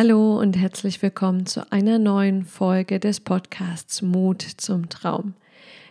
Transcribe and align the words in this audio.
Hallo 0.00 0.38
und 0.38 0.56
herzlich 0.56 1.02
willkommen 1.02 1.46
zu 1.46 1.72
einer 1.72 1.98
neuen 1.98 2.44
Folge 2.44 3.00
des 3.00 3.18
Podcasts 3.18 4.00
Mut 4.00 4.42
zum 4.42 4.88
Traum. 4.88 5.34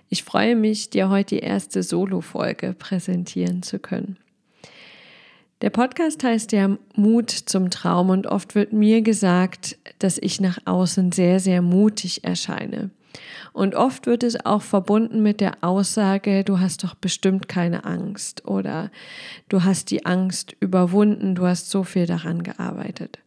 Ich 0.07 0.23
freue 0.23 0.55
mich, 0.55 0.89
dir 0.89 1.09
heute 1.09 1.35
die 1.35 1.41
erste 1.41 1.83
Solo-Folge 1.83 2.73
präsentieren 2.73 3.63
zu 3.63 3.79
können. 3.79 4.15
Der 5.61 5.71
Podcast 5.71 6.23
heißt 6.23 6.53
ja 6.53 6.77
Mut 6.95 7.31
zum 7.31 7.69
Traum 7.69 8.09
und 8.09 8.27
oft 8.27 8.55
wird 8.55 8.71
mir 8.71 9.01
gesagt, 9.01 9.77
dass 9.99 10.17
ich 10.17 10.39
nach 10.39 10.59
außen 10.63 11.11
sehr, 11.11 11.41
sehr 11.41 11.61
mutig 11.61 12.23
erscheine. 12.23 12.91
Und 13.51 13.75
oft 13.75 14.05
wird 14.05 14.23
es 14.23 14.45
auch 14.45 14.61
verbunden 14.61 15.21
mit 15.21 15.41
der 15.41 15.65
Aussage, 15.65 16.45
du 16.45 16.61
hast 16.61 16.85
doch 16.85 16.95
bestimmt 16.95 17.49
keine 17.49 17.83
Angst 17.83 18.45
oder 18.47 18.89
du 19.49 19.65
hast 19.65 19.91
die 19.91 20.05
Angst 20.05 20.55
überwunden, 20.61 21.35
du 21.35 21.45
hast 21.45 21.69
so 21.69 21.83
viel 21.83 22.05
daran 22.05 22.43
gearbeitet. 22.43 23.19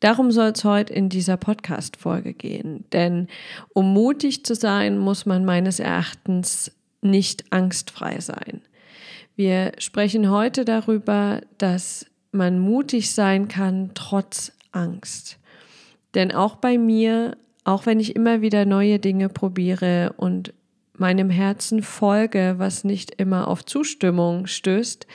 Darum 0.00 0.30
soll 0.30 0.50
es 0.50 0.64
heute 0.64 0.92
in 0.92 1.08
dieser 1.08 1.36
Podcast-Folge 1.36 2.34
gehen. 2.34 2.84
Denn 2.92 3.28
um 3.72 3.92
mutig 3.92 4.44
zu 4.44 4.54
sein, 4.54 4.98
muss 4.98 5.24
man 5.24 5.44
meines 5.44 5.80
Erachtens 5.80 6.72
nicht 7.00 7.50
angstfrei 7.50 8.20
sein. 8.20 8.60
Wir 9.36 9.72
sprechen 9.78 10.30
heute 10.30 10.64
darüber, 10.64 11.40
dass 11.58 12.06
man 12.32 12.58
mutig 12.58 13.12
sein 13.12 13.48
kann 13.48 13.90
trotz 13.94 14.52
Angst. 14.72 15.38
Denn 16.14 16.32
auch 16.32 16.56
bei 16.56 16.78
mir, 16.78 17.36
auch 17.64 17.86
wenn 17.86 18.00
ich 18.00 18.16
immer 18.16 18.40
wieder 18.42 18.64
neue 18.64 18.98
Dinge 18.98 19.28
probiere 19.28 20.14
und 20.16 20.52
meinem 20.98 21.30
Herzen 21.30 21.82
folge, 21.82 22.54
was 22.58 22.84
nicht 22.84 23.12
immer 23.16 23.48
auf 23.48 23.64
Zustimmung 23.64 24.46
stößt, 24.46 25.06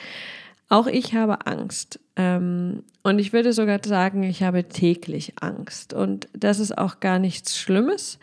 auch 0.72 0.86
ich 0.86 1.14
habe 1.14 1.46
Angst. 1.46 2.00
Ähm, 2.16 2.82
und 3.02 3.18
ich 3.18 3.34
würde 3.34 3.52
sogar 3.52 3.78
sagen, 3.84 4.22
ich 4.22 4.42
habe 4.42 4.64
täglich 4.64 5.34
Angst. 5.40 5.92
Und 5.92 6.28
das 6.32 6.60
ist 6.60 6.76
auch 6.78 6.98
gar 6.98 7.18
nichts 7.18 7.58
Schlimmes, 7.58 8.18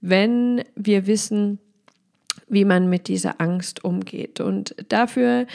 wenn 0.00 0.64
wir 0.74 1.06
wissen, 1.06 1.60
wie 2.48 2.64
man 2.64 2.90
mit 2.90 3.06
dieser 3.06 3.40
Angst 3.40 3.84
umgeht. 3.84 4.40
Und 4.40 4.74
dafür 4.88 5.46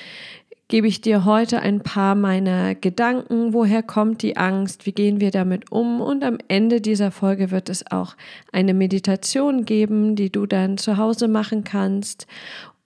gebe 0.70 0.88
ich 0.88 1.02
dir 1.02 1.26
heute 1.26 1.60
ein 1.60 1.82
paar 1.82 2.16
meiner 2.16 2.76
Gedanken, 2.76 3.54
woher 3.54 3.84
kommt 3.84 4.22
die 4.22 4.38
Angst, 4.38 4.86
wie 4.86 4.94
gehen 4.94 5.20
wir 5.20 5.32
damit 5.32 5.70
um 5.70 6.00
und 6.00 6.24
am 6.24 6.38
Ende 6.48 6.80
dieser 6.80 7.12
Folge 7.12 7.52
wird 7.52 7.70
es 7.70 7.92
auch 7.92 8.16
eine 8.54 8.74
Meditation 8.74 9.66
geben, 9.66 10.16
die 10.16 10.32
du 10.32 10.46
dann 10.46 10.78
zu 10.78 10.96
Hause 10.96 11.28
machen 11.28 11.66
kannst, 11.66 12.26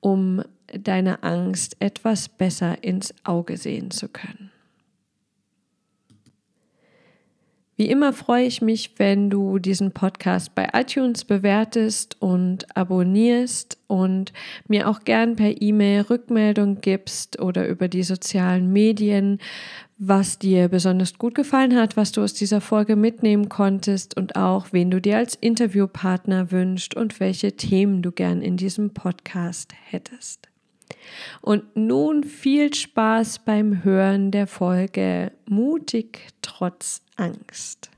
um 0.01 0.41
deine 0.77 1.23
Angst 1.23 1.77
etwas 1.79 2.29
besser 2.29 2.83
ins 2.83 3.13
Auge 3.23 3.57
sehen 3.57 3.91
zu 3.91 4.07
können. 4.09 4.51
Wie 7.79 7.89
immer 7.89 8.11
freue 8.11 8.43
ich 8.43 8.61
mich, 8.61 8.95
wenn 8.97 9.29
du 9.29 9.57
diesen 9.57 9.93
Podcast 9.93 10.53
bei 10.53 10.67
iTunes 10.73 11.23
bewertest 11.23 12.21
und 12.21 12.75
abonnierst 12.75 13.77
und 13.87 14.33
mir 14.67 14.89
auch 14.89 15.05
gern 15.05 15.37
per 15.37 15.61
E-Mail 15.61 16.01
Rückmeldung 16.01 16.81
gibst 16.81 17.39
oder 17.39 17.69
über 17.69 17.87
die 17.87 18.03
sozialen 18.03 18.73
Medien, 18.73 19.39
was 19.97 20.37
dir 20.39 20.67
besonders 20.67 21.17
gut 21.17 21.35
gefallen 21.35 21.73
hat, 21.77 21.95
was 21.95 22.11
du 22.11 22.21
aus 22.21 22.33
dieser 22.33 22.59
Folge 22.59 22.97
mitnehmen 22.97 23.47
konntest 23.47 24.17
und 24.17 24.35
auch 24.35 24.73
wen 24.73 24.91
du 24.91 24.99
dir 24.99 25.15
als 25.15 25.35
Interviewpartner 25.35 26.51
wünschst 26.51 26.95
und 26.95 27.21
welche 27.21 27.53
Themen 27.53 28.01
du 28.01 28.11
gern 28.11 28.41
in 28.41 28.57
diesem 28.57 28.93
Podcast 28.93 29.73
hättest. 29.85 30.48
Und 31.41 31.75
nun 31.75 32.23
viel 32.23 32.73
Spaß 32.73 33.39
beim 33.39 33.83
Hören 33.83 34.31
der 34.31 34.47
Folge 34.47 35.31
Mutig 35.45 36.27
trotz 36.41 37.01
Angst. 37.15 37.89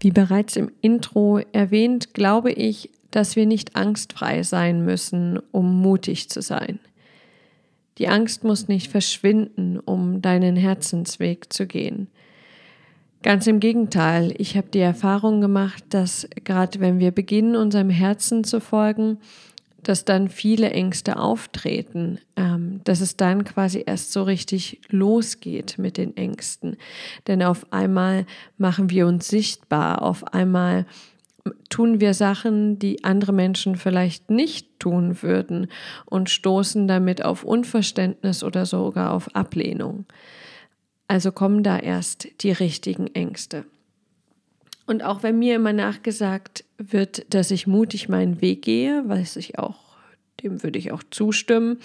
Wie 0.00 0.10
bereits 0.10 0.56
im 0.56 0.70
Intro 0.80 1.40
erwähnt, 1.52 2.14
glaube 2.14 2.52
ich, 2.52 2.90
dass 3.10 3.36
wir 3.36 3.46
nicht 3.46 3.74
angstfrei 3.74 4.42
sein 4.42 4.84
müssen, 4.84 5.40
um 5.50 5.80
mutig 5.80 6.28
zu 6.28 6.40
sein. 6.40 6.78
Die 7.98 8.06
Angst 8.06 8.44
muss 8.44 8.68
nicht 8.68 8.90
verschwinden, 8.92 9.80
um 9.80 10.22
deinen 10.22 10.54
Herzensweg 10.54 11.52
zu 11.52 11.66
gehen. 11.66 12.08
Ganz 13.22 13.48
im 13.48 13.58
Gegenteil, 13.58 14.32
ich 14.38 14.56
habe 14.56 14.68
die 14.72 14.78
Erfahrung 14.78 15.40
gemacht, 15.40 15.82
dass 15.90 16.28
gerade 16.44 16.78
wenn 16.78 17.00
wir 17.00 17.10
beginnen, 17.10 17.56
unserem 17.56 17.90
Herzen 17.90 18.44
zu 18.44 18.60
folgen, 18.60 19.18
dass 19.82 20.04
dann 20.04 20.28
viele 20.28 20.70
Ängste 20.70 21.18
auftreten, 21.18 22.20
ähm, 22.36 22.80
dass 22.84 23.00
es 23.00 23.16
dann 23.16 23.44
quasi 23.44 23.82
erst 23.84 24.12
so 24.12 24.22
richtig 24.22 24.80
losgeht 24.88 25.78
mit 25.78 25.96
den 25.96 26.16
Ängsten. 26.16 26.76
Denn 27.26 27.42
auf 27.42 27.72
einmal 27.72 28.26
machen 28.56 28.90
wir 28.90 29.06
uns 29.06 29.28
sichtbar, 29.28 30.02
auf 30.02 30.32
einmal 30.32 30.86
tun 31.70 32.00
wir 32.00 32.14
Sachen, 32.14 32.78
die 32.78 33.04
andere 33.04 33.32
Menschen 33.32 33.76
vielleicht 33.76 34.30
nicht 34.30 34.78
tun 34.78 35.22
würden 35.22 35.68
und 36.06 36.30
stoßen 36.30 36.86
damit 36.86 37.24
auf 37.24 37.44
Unverständnis 37.44 38.44
oder 38.44 38.66
sogar 38.66 39.12
auf 39.12 39.34
Ablehnung. 39.34 40.06
Also 41.08 41.32
kommen 41.32 41.62
da 41.62 41.78
erst 41.78 42.28
die 42.42 42.52
richtigen 42.52 43.08
Ängste. 43.14 43.64
Und 44.86 45.02
auch 45.02 45.22
wenn 45.22 45.38
mir 45.38 45.56
immer 45.56 45.72
nachgesagt 45.72 46.64
wird, 46.78 47.34
dass 47.34 47.50
ich 47.50 47.66
mutig 47.66 48.08
meinen 48.08 48.40
Weg 48.40 48.62
gehe, 48.62 49.06
weiß 49.06 49.36
ich 49.36 49.58
auch, 49.58 49.76
dem 50.42 50.62
würde 50.62 50.78
ich 50.78 50.92
auch 50.92 51.02
zustimmen, 51.10 51.78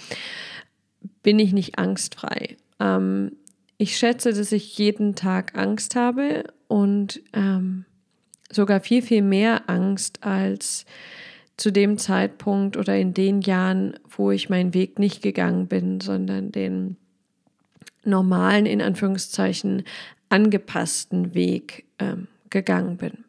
bin 1.22 1.38
ich 1.38 1.52
nicht 1.52 1.78
angstfrei. 1.78 2.56
Ähm, 2.80 3.32
ich 3.76 3.98
schätze, 3.98 4.32
dass 4.32 4.52
ich 4.52 4.78
jeden 4.78 5.14
Tag 5.14 5.56
Angst 5.58 5.96
habe 5.96 6.44
und 6.68 7.20
ähm, 7.32 7.84
sogar 8.50 8.80
viel, 8.80 9.02
viel 9.02 9.22
mehr 9.22 9.68
Angst 9.68 10.22
als 10.22 10.86
zu 11.56 11.70
dem 11.70 11.98
Zeitpunkt 11.98 12.76
oder 12.76 12.96
in 12.96 13.14
den 13.14 13.40
Jahren, 13.40 13.98
wo 14.16 14.30
ich 14.30 14.48
meinen 14.48 14.74
Weg 14.74 14.98
nicht 14.98 15.22
gegangen 15.22 15.66
bin, 15.66 16.00
sondern 16.00 16.52
den 16.52 16.96
normalen, 18.06 18.66
in 18.66 18.82
Anführungszeichen, 18.82 19.84
angepassten 20.28 21.34
Weg 21.34 21.84
ähm, 21.98 22.28
gegangen 22.50 22.96
bin. 22.96 23.24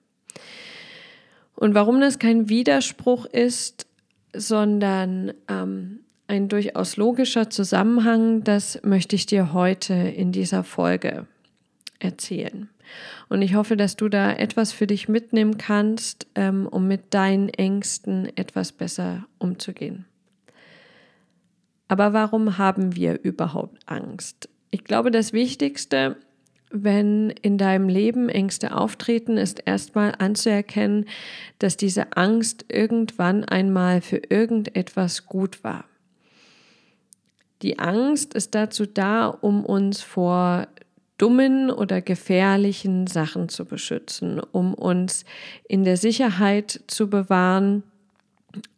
Und 1.55 1.73
warum 1.73 2.01
das 2.01 2.19
kein 2.19 2.49
Widerspruch 2.49 3.25
ist, 3.25 3.87
sondern 4.33 5.33
ähm, 5.47 5.99
ein 6.27 6.49
durchaus 6.49 6.97
logischer 6.97 7.49
Zusammenhang, 7.49 8.43
das 8.43 8.81
möchte 8.83 9.15
ich 9.15 9.25
dir 9.25 9.53
heute 9.53 9.93
in 9.93 10.31
dieser 10.31 10.63
Folge 10.63 11.27
erzählen. 11.99 12.69
Und 13.29 13.41
ich 13.41 13.55
hoffe, 13.55 13.77
dass 13.77 13.95
du 13.95 14.09
da 14.09 14.33
etwas 14.33 14.71
für 14.71 14.87
dich 14.87 15.07
mitnehmen 15.07 15.57
kannst, 15.57 16.27
ähm, 16.35 16.67
um 16.67 16.87
mit 16.87 17.13
deinen 17.13 17.49
Ängsten 17.49 18.35
etwas 18.37 18.71
besser 18.71 19.25
umzugehen. 19.39 20.05
Aber 21.87 22.13
warum 22.13 22.57
haben 22.57 22.95
wir 22.95 23.21
überhaupt 23.23 23.79
Angst? 23.85 24.49
Ich 24.75 24.83
glaube, 24.83 25.09
das 25.09 25.31
Wichtigste, 25.31 26.17
wenn 26.69 27.29
in 27.29 27.57
deinem 27.57 27.87
Leben 27.87 28.27
Ängste 28.27 28.75
auftreten, 28.75 29.37
ist 29.37 29.61
erstmal 29.65 30.15
anzuerkennen, 30.17 31.05
dass 31.59 31.77
diese 31.77 32.17
Angst 32.17 32.65
irgendwann 32.67 33.45
einmal 33.45 34.01
für 34.01 34.17
irgendetwas 34.17 35.27
gut 35.27 35.63
war. 35.63 35.85
Die 37.61 37.79
Angst 37.79 38.33
ist 38.33 38.53
dazu 38.53 38.85
da, 38.85 39.27
um 39.27 39.65
uns 39.65 40.01
vor 40.01 40.67
dummen 41.17 41.71
oder 41.71 42.01
gefährlichen 42.01 43.07
Sachen 43.07 43.47
zu 43.47 43.63
beschützen, 43.63 44.41
um 44.41 44.73
uns 44.73 45.23
in 45.69 45.85
der 45.85 45.95
Sicherheit 45.95 46.81
zu 46.87 47.09
bewahren 47.09 47.83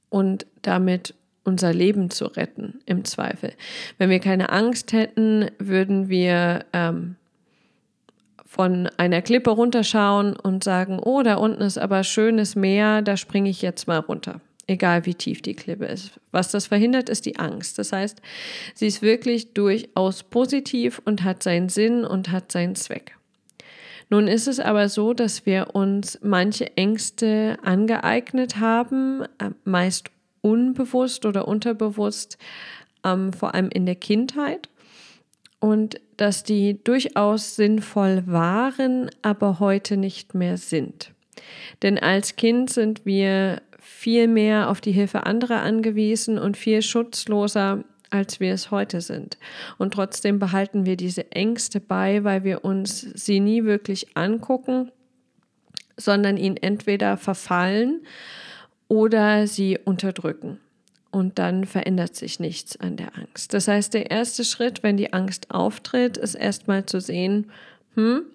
und 0.09 0.45
damit 0.61 1.15
unser 1.47 1.73
Leben 1.73 2.09
zu 2.09 2.25
retten, 2.25 2.81
im 2.85 3.05
Zweifel. 3.05 3.53
Wenn 3.97 4.09
wir 4.09 4.19
keine 4.19 4.51
Angst 4.51 4.91
hätten, 4.91 5.49
würden 5.59 6.09
wir 6.09 6.65
ähm, 6.73 7.15
von 8.45 8.89
einer 8.97 9.21
Klippe 9.21 9.51
runterschauen 9.51 10.35
und 10.35 10.65
sagen, 10.65 10.99
oh, 10.99 11.21
da 11.23 11.35
unten 11.35 11.61
ist 11.61 11.77
aber 11.77 12.03
schönes 12.03 12.57
Meer, 12.57 13.01
da 13.01 13.15
springe 13.15 13.49
ich 13.49 13.61
jetzt 13.61 13.87
mal 13.87 13.99
runter. 13.99 14.41
Egal 14.67 15.05
wie 15.05 15.15
tief 15.15 15.41
die 15.41 15.55
Klippe 15.55 15.85
ist. 15.85 16.19
Was 16.31 16.51
das 16.51 16.67
verhindert, 16.67 17.07
ist 17.07 17.25
die 17.25 17.39
Angst. 17.39 17.79
Das 17.79 17.93
heißt, 17.93 18.21
sie 18.75 18.87
ist 18.87 19.01
wirklich 19.01 19.53
durchaus 19.53 20.23
positiv 20.23 21.01
und 21.05 21.23
hat 21.23 21.41
seinen 21.41 21.69
Sinn 21.69 22.03
und 22.03 22.29
hat 22.29 22.51
seinen 22.51 22.75
Zweck. 22.75 23.15
Nun 24.09 24.27
ist 24.27 24.49
es 24.49 24.59
aber 24.59 24.89
so, 24.89 25.13
dass 25.13 25.45
wir 25.45 25.75
uns 25.75 26.19
manche 26.21 26.75
Ängste 26.75 27.57
angeeignet 27.63 28.59
haben, 28.59 29.21
äh, 29.39 29.51
meist 29.63 30.11
unbewusst 30.47 31.25
oder 31.25 31.47
unterbewusst, 31.47 32.37
ähm, 33.03 33.33
vor 33.33 33.53
allem 33.53 33.69
in 33.69 33.85
der 33.85 33.95
Kindheit. 33.95 34.69
Und 35.59 35.99
dass 36.17 36.43
die 36.43 36.83
durchaus 36.83 37.55
sinnvoll 37.55 38.23
waren, 38.25 39.09
aber 39.21 39.59
heute 39.59 39.97
nicht 39.97 40.33
mehr 40.35 40.57
sind. 40.57 41.11
Denn 41.81 41.97
als 41.97 42.35
Kind 42.35 42.69
sind 42.69 43.05
wir 43.05 43.61
viel 43.79 44.27
mehr 44.27 44.69
auf 44.69 44.81
die 44.81 44.91
Hilfe 44.91 45.25
anderer 45.25 45.61
angewiesen 45.61 46.37
und 46.37 46.57
viel 46.57 46.81
schutzloser, 46.81 47.83
als 48.09 48.39
wir 48.39 48.53
es 48.53 48.71
heute 48.71 49.01
sind. 49.01 49.37
Und 49.77 49.93
trotzdem 49.93 50.39
behalten 50.39 50.85
wir 50.85 50.97
diese 50.97 51.31
Ängste 51.31 51.79
bei, 51.79 52.23
weil 52.23 52.43
wir 52.43 52.63
uns 52.63 53.01
sie 53.01 53.39
nie 53.39 53.63
wirklich 53.63 54.15
angucken, 54.15 54.91
sondern 55.97 56.37
ihnen 56.37 56.57
entweder 56.57 57.17
verfallen 57.17 58.01
oder 58.87 59.47
sie 59.47 59.77
unterdrücken. 59.83 60.59
Und 61.09 61.39
dann 61.39 61.65
verändert 61.65 62.15
sich 62.15 62.39
nichts 62.39 62.77
an 62.77 62.97
der 62.97 63.17
Angst. 63.17 63.53
Das 63.53 63.67
heißt, 63.67 63.93
der 63.93 64.11
erste 64.11 64.43
Schritt, 64.43 64.83
wenn 64.83 64.97
die 64.97 65.13
Angst 65.13 65.51
auftritt, 65.51 66.17
ist 66.17 66.35
erstmal 66.35 66.85
zu 66.85 66.99
sehen, 66.99 67.51
hm, 67.95 68.25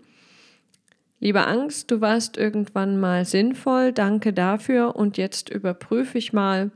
Liebe 1.23 1.47
Angst, 1.47 1.89
du 1.93 2.01
warst 2.01 2.37
irgendwann 2.37 2.99
mal 2.99 3.25
sinnvoll, 3.25 3.93
danke 3.93 4.33
dafür 4.33 4.97
und 4.97 5.17
jetzt 5.19 5.51
überprüfe 5.51 6.19
ich 6.19 6.33
mal, 6.33 6.73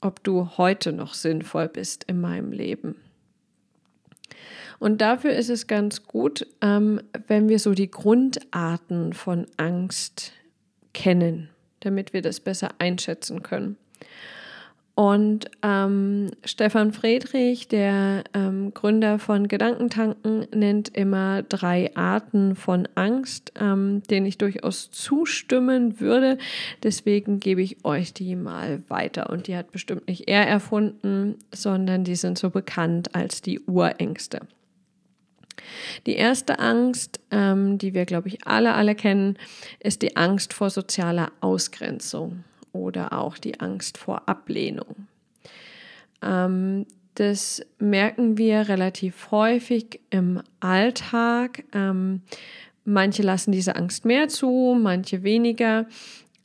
ob 0.00 0.22
du 0.22 0.56
heute 0.58 0.92
noch 0.92 1.12
sinnvoll 1.12 1.68
bist 1.68 2.04
in 2.04 2.20
meinem 2.20 2.52
Leben. 2.52 2.94
Und 4.78 5.00
dafür 5.00 5.32
ist 5.32 5.50
es 5.50 5.66
ganz 5.66 6.04
gut, 6.06 6.46
ähm, 6.60 7.00
wenn 7.26 7.48
wir 7.48 7.58
so 7.58 7.74
die 7.74 7.90
Grundarten 7.90 9.12
von 9.12 9.48
Angst 9.56 10.34
kennen, 10.94 11.50
damit 11.80 12.12
wir 12.12 12.22
das 12.22 12.40
besser 12.40 12.70
einschätzen 12.78 13.42
können. 13.42 13.76
Und 14.98 15.48
ähm, 15.62 16.32
Stefan 16.44 16.92
Friedrich, 16.92 17.68
der 17.68 18.24
ähm, 18.34 18.74
Gründer 18.74 19.20
von 19.20 19.46
Gedankentanken, 19.46 20.48
nennt 20.52 20.88
immer 20.88 21.44
drei 21.44 21.94
Arten 21.94 22.56
von 22.56 22.88
Angst, 22.96 23.52
ähm, 23.60 24.02
denen 24.10 24.26
ich 24.26 24.38
durchaus 24.38 24.90
zustimmen 24.90 26.00
würde. 26.00 26.36
Deswegen 26.82 27.38
gebe 27.38 27.62
ich 27.62 27.84
euch 27.84 28.12
die 28.12 28.34
mal 28.34 28.82
weiter. 28.88 29.30
Und 29.30 29.46
die 29.46 29.54
hat 29.54 29.70
bestimmt 29.70 30.08
nicht 30.08 30.26
er 30.26 30.48
erfunden, 30.48 31.36
sondern 31.54 32.02
die 32.02 32.16
sind 32.16 32.36
so 32.36 32.50
bekannt 32.50 33.14
als 33.14 33.40
die 33.40 33.60
Urängste. 33.60 34.40
Die 36.06 36.16
erste 36.16 36.58
Angst, 36.58 37.20
ähm, 37.30 37.78
die 37.78 37.94
wir, 37.94 38.04
glaube 38.04 38.28
ich, 38.28 38.46
alle, 38.46 38.74
alle 38.74 38.94
kennen, 38.94 39.38
ist 39.80 40.02
die 40.02 40.16
Angst 40.16 40.52
vor 40.52 40.70
sozialer 40.70 41.32
Ausgrenzung 41.40 42.44
oder 42.72 43.12
auch 43.12 43.38
die 43.38 43.60
Angst 43.60 43.98
vor 43.98 44.28
Ablehnung. 44.28 45.06
Ähm, 46.22 46.86
das 47.14 47.62
merken 47.78 48.38
wir 48.38 48.68
relativ 48.68 49.32
häufig 49.32 50.00
im 50.10 50.40
Alltag. 50.60 51.64
Ähm, 51.72 52.22
manche 52.84 53.22
lassen 53.22 53.50
diese 53.50 53.74
Angst 53.74 54.04
mehr 54.04 54.28
zu, 54.28 54.78
manche 54.80 55.24
weniger, 55.24 55.86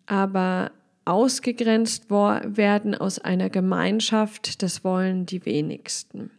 aber 0.08 0.72
ausgegrenzt 1.06 2.10
werden 2.10 2.96
aus 2.96 3.20
einer 3.20 3.50
Gemeinschaft, 3.50 4.64
das 4.64 4.84
wollen 4.84 5.26
die 5.26 5.46
wenigsten. 5.46 6.32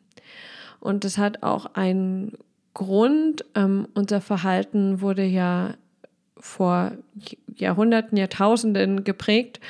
Und 0.81 1.05
das 1.05 1.19
hat 1.19 1.43
auch 1.43 1.67
einen 1.75 2.33
Grund. 2.75 3.45
Ähm, 3.55 3.89
unser 3.95 4.21
Verhalten 4.21 5.01
wurde 5.01 5.25
ja 5.25 5.75
vor 6.37 6.93
Jahrhunderten, 7.57 8.19
Jahrtausenden 8.19 9.05
geprägt. 9.05 9.61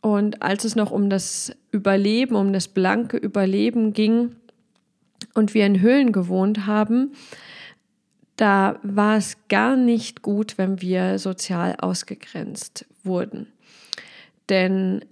Und 0.00 0.42
als 0.42 0.64
es 0.64 0.76
noch 0.76 0.90
um 0.90 1.08
das 1.08 1.52
Überleben, 1.70 2.34
um 2.34 2.52
das 2.52 2.68
blanke 2.68 3.16
Überleben 3.16 3.92
ging 3.92 4.36
und 5.34 5.54
wir 5.54 5.64
in 5.66 5.80
Höhlen 5.80 6.12
gewohnt 6.12 6.66
haben, 6.66 7.12
da 8.36 8.78
war 8.82 9.16
es 9.16 9.36
gar 9.48 9.76
nicht 9.76 10.22
gut, 10.22 10.58
wenn 10.58 10.82
wir 10.82 11.18
sozial 11.18 11.76
ausgegrenzt 11.78 12.86
wurden. 13.04 13.46
Denn 14.48 15.04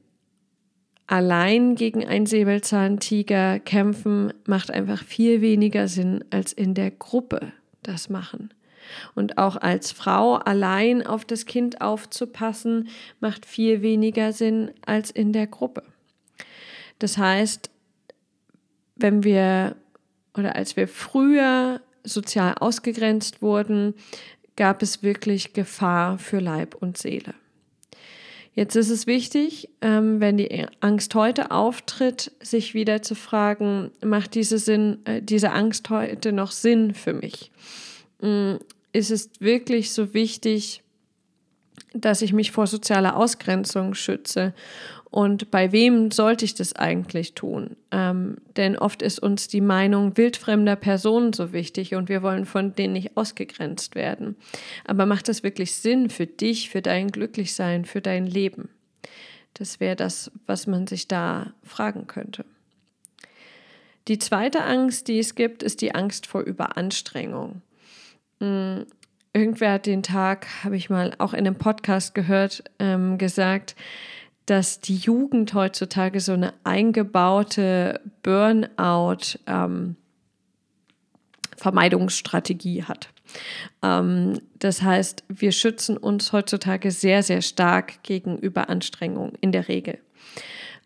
allein 1.13 1.75
gegen 1.75 2.07
einen 2.07 2.25
Säbelzahntiger 2.25 3.61
kämpfen 3.61 4.33
macht 4.47 4.71
einfach 4.71 5.05
viel 5.05 5.43
weniger 5.43 5.87
Sinn, 5.87 6.25
als 6.31 6.55
in 6.55 6.73
der 6.73 6.91
Gruppe 6.91 7.53
das 7.83 8.09
machen. 8.09 8.49
Und 9.15 9.37
auch 9.37 9.57
als 9.57 9.93
Frau 9.93 10.37
allein 10.37 11.07
auf 11.07 11.27
das 11.27 11.45
Kind 11.45 11.83
aufzupassen, 11.83 12.89
macht 13.21 13.45
viel 13.45 13.83
weniger 13.83 14.33
Sinn 14.33 14.71
als 14.87 15.11
in 15.11 15.35
der 15.35 15.47
Gruppe. 15.47 15.83
Das 16.99 17.19
heißt, 17.19 17.69
wenn 18.97 19.23
wir 19.23 19.77
oder 20.35 20.57
als 20.57 20.77
wir 20.77 20.89
früher 20.89 21.83
sozial 22.05 22.55
ausgegrenzt 22.59 23.43
wurden, 23.43 23.93
gab 24.57 24.81
es 24.81 25.03
wirklich 25.03 25.53
Gefahr 25.53 26.17
für 26.17 26.39
Leib 26.39 26.75
und 26.75 26.97
Seele. 26.97 27.35
Jetzt 28.55 28.77
ist 28.77 28.91
es 28.91 29.07
wichtig, 29.07 29.71
ähm, 29.81 30.21
wenn 30.21 30.37
die 30.37 30.67
Angst 30.81 31.15
heute 31.15 31.51
auftritt, 31.51 32.33
sich 32.43 32.75
wieder 32.75 33.01
zu 33.01 33.15
fragen, 33.15 33.91
macht 34.05 34.35
diese, 34.35 34.59
Sinn, 34.59 34.99
äh, 35.07 35.23
diese 35.23 35.53
Angst 35.53 35.89
heute 35.89 36.33
noch 36.33 36.51
Sinn 36.51 36.93
für 36.93 37.15
mich? 37.15 37.51
Mm, 38.21 38.57
ist 38.93 39.11
es 39.11 39.31
wirklich 39.41 39.93
so 39.93 40.13
wichtig, 40.13 40.83
dass 41.95 42.21
ich 42.21 42.35
mich 42.35 42.53
vor 42.53 42.67
sozialer 42.67 43.17
Ausgrenzung 43.17 43.95
schütze. 43.95 44.53
Und 45.13 45.51
bei 45.51 45.73
wem 45.73 46.11
sollte 46.11 46.47
ich 46.47 46.55
das 46.55 46.75
eigentlich 46.75 47.35
tun? 47.35 47.77
Ähm, 47.91 48.39
denn 48.57 48.79
oft 48.79 49.03
ist 49.03 49.19
uns 49.19 49.47
die 49.47 49.61
Meinung 49.61 50.17
wildfremder 50.17 50.75
Personen 50.75 51.35
so 51.35 51.53
wichtig 51.53 51.95
und 51.95 52.09
wir 52.09 52.23
wollen 52.23 52.47
von 52.47 52.75
denen 52.75 52.95
nicht 52.95 53.15
ausgegrenzt 53.15 53.95
werden. 53.95 54.37
Aber 54.87 55.05
macht 55.05 55.29
das 55.29 55.43
wirklich 55.43 55.75
Sinn 55.75 56.09
für 56.09 56.27
dich, 56.27 56.71
für 56.71 56.81
dein 56.81 57.09
Glücklichsein, 57.09 57.85
für 57.85 58.01
dein 58.01 58.27
Leben? 58.27 58.71
Das 59.53 59.81
wäre 59.81 59.97
das, 59.97 60.33
was 60.47 60.67
man 60.67 60.87
sich 60.87 61.09
da 61.09 61.53
fragen 61.63 62.07
könnte. 62.07 62.47
Die 64.09 64.19
zweite 64.19 64.65
Angst, 64.65 65.09
die 65.09 65.19
es 65.19 65.35
gibt, 65.35 65.63
ist 65.63 65.83
die 65.83 65.95
Angst 65.95 66.27
vor 66.27 66.41
Überanstrengung. 66.41 67.61
Hm, 68.41 68.87
irgendwer 69.35 69.73
hat 69.73 69.85
den 69.85 70.03
Tag, 70.03 70.47
habe 70.65 70.79
ich 70.79 70.89
mal 70.89 71.13
auch 71.19 71.35
in 71.35 71.41
einem 71.41 71.57
Podcast 71.57 72.15
gehört, 72.15 72.65
ähm, 72.79 73.19
gesagt, 73.19 73.77
dass 74.47 74.81
die 74.81 74.97
Jugend 74.97 75.55
heutzutage 75.55 76.21
so 76.21 76.33
eine 76.33 76.55
eingebaute 76.65 78.01
Burnout 78.23 79.39
ähm, 79.47 79.97
Vermeidungsstrategie 81.57 82.85
hat. 82.85 83.09
Ähm, 83.83 84.41
das 84.59 84.83
heißt, 84.83 85.25
wir 85.29 85.53
schützen 85.53 85.97
uns 85.97 86.33
heutzutage 86.33 86.91
sehr, 86.91 87.23
sehr 87.23 87.43
stark 87.43 88.03
gegen 88.03 88.39
Überanstrengung 88.39 89.33
in 89.41 89.53
der 89.53 89.69
Regel. 89.69 89.99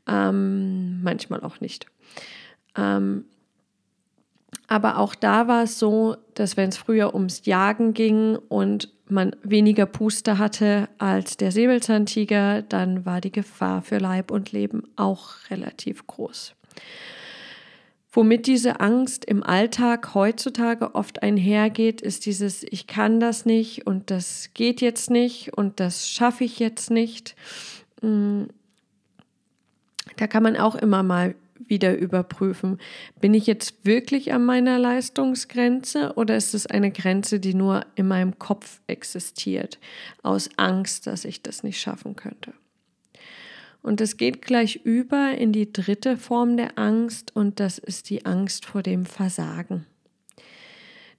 Ähm, 0.07 1.03
manchmal 1.03 1.41
auch 1.41 1.61
nicht. 1.61 1.87
Ähm, 2.77 3.25
aber 4.69 4.99
auch 4.99 5.15
da 5.15 5.49
war 5.49 5.65
es 5.65 5.79
so, 5.79 6.17
dass 6.35 6.57
wenn 6.57 6.71
es 6.71 6.77
früher 6.77 7.15
ums 7.15 7.47
Jagen 7.47 7.95
ging 7.95 8.37
und 8.49 8.93
man 9.09 9.37
weniger 9.43 9.87
Puste 9.87 10.39
hatte 10.39 10.89
als 10.99 11.37
der 11.37 11.53
Säbelzahntiger, 11.53 12.63
dann 12.63 13.07
war 13.07 13.21
die 13.21 13.31
Gefahr 13.31 13.83
für 13.83 13.99
Leib 13.99 14.31
und 14.31 14.51
Leben 14.53 14.83
auch 14.97 15.35
relativ 15.51 16.07
groß. 16.07 16.55
Womit 18.11 18.47
diese 18.47 18.81
Angst 18.81 19.27
im 19.27 19.43
Alltag 19.43 20.15
heutzutage 20.15 20.95
oft 20.95 21.23
einhergeht, 21.23 22.01
ist 22.01 22.25
dieses 22.25 22.65
Ich 22.65 22.87
kann 22.87 23.21
das 23.21 23.45
nicht 23.45 23.87
und 23.87 24.11
das 24.11 24.51
geht 24.55 24.81
jetzt 24.81 25.11
nicht 25.11 25.53
und 25.53 25.81
das 25.81 26.09
schaffe 26.09 26.45
ich 26.45 26.59
jetzt 26.59 26.91
nicht. 26.91 27.37
Mm. 28.01 28.45
Da 30.17 30.27
kann 30.27 30.43
man 30.43 30.57
auch 30.57 30.77
immer 30.77 31.03
mal 31.03 31.35
wieder 31.59 31.97
überprüfen. 31.97 32.79
Bin 33.21 33.35
ich 33.35 33.47
jetzt 33.47 33.85
wirklich 33.85 34.33
an 34.33 34.45
meiner 34.45 34.79
Leistungsgrenze 34.79 36.15
oder 36.17 36.37
ist 36.37 36.55
es 36.55 36.67
eine 36.67 36.91
Grenze, 36.91 37.41
die 37.41 37.55
nur 37.55 37.85
in 37.95 38.09
meinem 38.09 38.39
Kopf 38.39 38.81
existiert, 38.87 39.79
aus 40.23 40.51
Angst, 40.57 41.07
dass 41.07 41.25
ich 41.25 41.43
das 41.43 41.63
nicht 41.63 41.81
schaffen 41.81 42.17
könnte? 42.17 42.53
Und 43.83 44.01
es 44.01 44.17
geht 44.17 44.43
gleich 44.43 44.81
über 44.85 45.39
in 45.39 45.53
die 45.53 45.73
dritte 45.73 46.17
Form 46.17 46.57
der 46.57 46.77
Angst 46.77 47.37
und 47.37 47.61
das 47.61 47.79
ist 47.79 48.11
die 48.11 48.27
Angst 48.27 48.67
vor 48.67 48.83
dem 48.83 49.07
Versagen. 49.07 49.87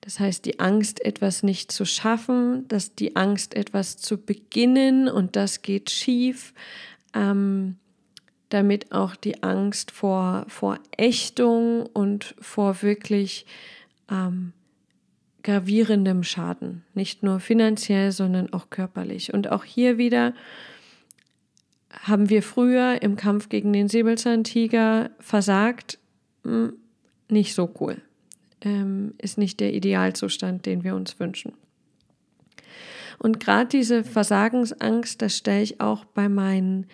Das 0.01 0.19
heißt, 0.19 0.45
die 0.45 0.59
Angst, 0.59 1.03
etwas 1.03 1.43
nicht 1.43 1.71
zu 1.71 1.85
schaffen, 1.85 2.67
dass 2.67 2.95
die 2.95 3.15
Angst, 3.15 3.55
etwas 3.55 3.97
zu 3.97 4.17
beginnen 4.17 5.09
und 5.09 5.35
das 5.35 5.61
geht 5.61 5.89
schief. 5.89 6.53
Ähm, 7.13 7.77
damit 8.49 8.91
auch 8.91 9.15
die 9.15 9.43
Angst 9.43 9.91
vor, 9.91 10.45
vor 10.47 10.79
Ächtung 10.97 11.85
und 11.87 12.35
vor 12.39 12.81
wirklich 12.81 13.45
ähm, 14.09 14.53
gravierendem 15.43 16.23
Schaden, 16.23 16.83
nicht 16.93 17.23
nur 17.23 17.39
finanziell, 17.39 18.11
sondern 18.11 18.51
auch 18.53 18.69
körperlich. 18.69 19.33
Und 19.33 19.51
auch 19.51 19.63
hier 19.63 19.97
wieder 19.97 20.33
haben 21.89 22.29
wir 22.29 22.43
früher 22.43 23.01
im 23.01 23.15
Kampf 23.15 23.49
gegen 23.49 23.73
den 23.73 23.87
Säbelzahntiger 23.87 25.09
versagt, 25.19 25.99
hm, 26.43 26.73
nicht 27.29 27.53
so 27.53 27.73
cool. 27.79 28.01
Ähm, 28.61 29.13
ist 29.17 29.37
nicht 29.37 29.59
der 29.59 29.73
Idealzustand, 29.73 30.65
den 30.65 30.83
wir 30.83 30.95
uns 30.95 31.19
wünschen. 31.19 31.53
Und 33.19 33.39
gerade 33.39 33.67
diese 33.67 34.03
Versagensangst, 34.03 35.21
das 35.21 35.37
stelle 35.37 35.63
ich 35.63 35.81
auch 35.81 36.05
bei 36.05 36.29
meinen 36.29 36.87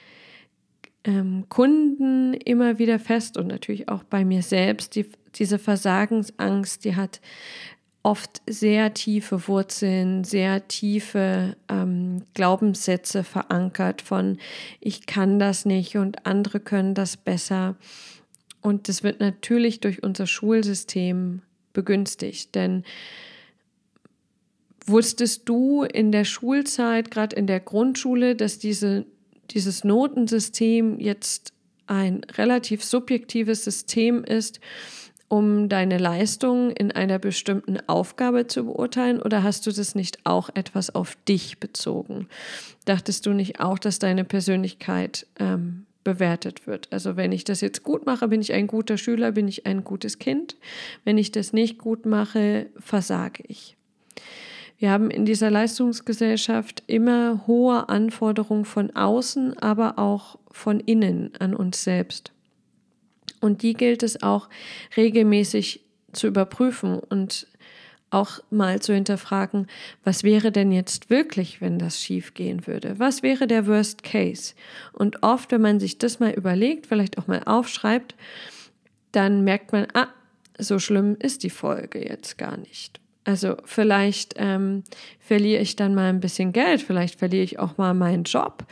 ähm, 1.03 1.45
Kunden 1.49 2.33
immer 2.33 2.79
wieder 2.79 2.99
fest 2.99 3.37
und 3.37 3.47
natürlich 3.47 3.89
auch 3.89 4.03
bei 4.03 4.23
mir 4.25 4.41
selbst, 4.41 4.95
die, 4.95 5.05
diese 5.35 5.59
Versagensangst, 5.59 6.85
die 6.85 6.95
hat 6.95 7.19
oft 8.03 8.41
sehr 8.45 8.93
tiefe 8.93 9.47
Wurzeln, 9.47 10.25
sehr 10.25 10.67
tiefe 10.67 11.55
ähm, 11.69 12.23
Glaubenssätze 12.33 13.23
verankert 13.23 14.01
von 14.01 14.37
ich 14.81 15.05
kann 15.05 15.39
das 15.39 15.65
nicht 15.65 15.95
und 15.97 16.25
andere 16.25 16.59
können 16.59 16.95
das 16.95 17.15
besser. 17.15 17.75
Und 18.61 18.89
das 18.89 19.03
wird 19.03 19.19
natürlich 19.21 19.79
durch 19.79 20.03
unser 20.03 20.27
Schulsystem 20.27 21.41
begünstigt, 21.71 22.55
denn 22.55 22.83
wusstest 24.85 25.47
du 25.47 25.83
in 25.83 26.11
der 26.11 26.25
Schulzeit, 26.25 27.09
gerade 27.09 27.35
in 27.35 27.47
der 27.47 27.61
Grundschule, 27.61 28.35
dass 28.35 28.59
diese, 28.59 29.05
dieses 29.51 29.83
Notensystem 29.83 30.99
jetzt 30.99 31.53
ein 31.87 32.23
relativ 32.37 32.83
subjektives 32.83 33.63
System 33.63 34.23
ist, 34.23 34.59
um 35.27 35.67
deine 35.67 35.97
Leistung 35.97 36.69
in 36.69 36.91
einer 36.91 37.17
bestimmten 37.17 37.79
Aufgabe 37.87 38.45
zu 38.45 38.65
beurteilen 38.65 39.19
oder 39.19 39.41
hast 39.41 39.65
du 39.65 39.71
das 39.71 39.95
nicht 39.95 40.19
auch 40.25 40.49
etwas 40.53 40.93
auf 40.93 41.17
dich 41.27 41.59
bezogen? 41.59 42.27
Dachtest 42.85 43.25
du 43.25 43.33
nicht 43.33 43.59
auch, 43.59 43.79
dass 43.79 43.97
deine 43.97 44.25
Persönlichkeit 44.25 45.25
ähm, 45.39 45.87
bewertet 46.03 46.67
wird? 46.67 46.87
Also 46.91 47.15
wenn 47.15 47.31
ich 47.31 47.45
das 47.45 47.61
jetzt 47.61 47.83
gut 47.83 48.05
mache, 48.05 48.27
bin 48.27 48.41
ich 48.41 48.53
ein 48.53 48.67
guter 48.67 48.97
Schüler, 48.97 49.31
bin 49.31 49.47
ich 49.47 49.65
ein 49.65 49.83
gutes 49.83 50.19
Kind. 50.19 50.55
Wenn 51.03 51.17
ich 51.17 51.31
das 51.31 51.51
nicht 51.51 51.79
gut 51.79 52.05
mache, 52.05 52.67
versage 52.77 53.43
ich. 53.47 53.75
Wir 54.83 54.91
haben 54.91 55.09
in 55.09 55.23
dieser 55.23 55.49
Leistungsgesellschaft 55.49 56.83
immer 56.87 57.47
hohe 57.47 57.87
Anforderungen 57.87 58.65
von 58.65 58.93
außen, 58.93 59.57
aber 59.59 59.97
auch 59.97 60.37
von 60.51 60.81
innen 60.81 61.31
an 61.39 61.55
uns 61.55 61.85
selbst. 61.85 62.33
Und 63.39 63.61
die 63.61 63.75
gilt 63.75 64.03
es 64.03 64.23
auch 64.23 64.49
regelmäßig 64.97 65.85
zu 66.11 66.27
überprüfen 66.27 66.99
und 66.99 67.47
auch 68.09 68.41
mal 68.49 68.81
zu 68.81 68.93
hinterfragen, 68.93 69.67
was 70.03 70.25
wäre 70.25 70.51
denn 70.51 70.73
jetzt 70.73 71.09
wirklich, 71.09 71.61
wenn 71.61 71.79
das 71.79 72.01
schief 72.01 72.33
gehen 72.33 72.67
würde? 72.67 72.99
Was 72.99 73.23
wäre 73.23 73.47
der 73.47 73.67
Worst 73.67 74.03
Case? 74.03 74.53
Und 74.91 75.23
oft, 75.23 75.53
wenn 75.53 75.61
man 75.61 75.79
sich 75.79 75.97
das 75.97 76.19
mal 76.19 76.33
überlegt, 76.33 76.87
vielleicht 76.87 77.17
auch 77.17 77.27
mal 77.27 77.43
aufschreibt, 77.45 78.15
dann 79.13 79.45
merkt 79.45 79.71
man, 79.71 79.87
ah, 79.93 80.09
so 80.57 80.77
schlimm 80.77 81.15
ist 81.19 81.43
die 81.43 81.49
Folge 81.49 82.05
jetzt 82.05 82.37
gar 82.37 82.57
nicht. 82.57 82.99
Also 83.25 83.55
vielleicht 83.63 84.33
ähm, 84.37 84.83
verliere 85.19 85.61
ich 85.61 85.75
dann 85.75 85.95
mal 85.95 86.09
ein 86.09 86.19
bisschen 86.19 86.51
Geld, 86.51 86.81
vielleicht 86.81 87.19
verliere 87.19 87.43
ich 87.43 87.59
auch 87.59 87.77
mal 87.77 87.93
meinen 87.93 88.23
Job. 88.23 88.65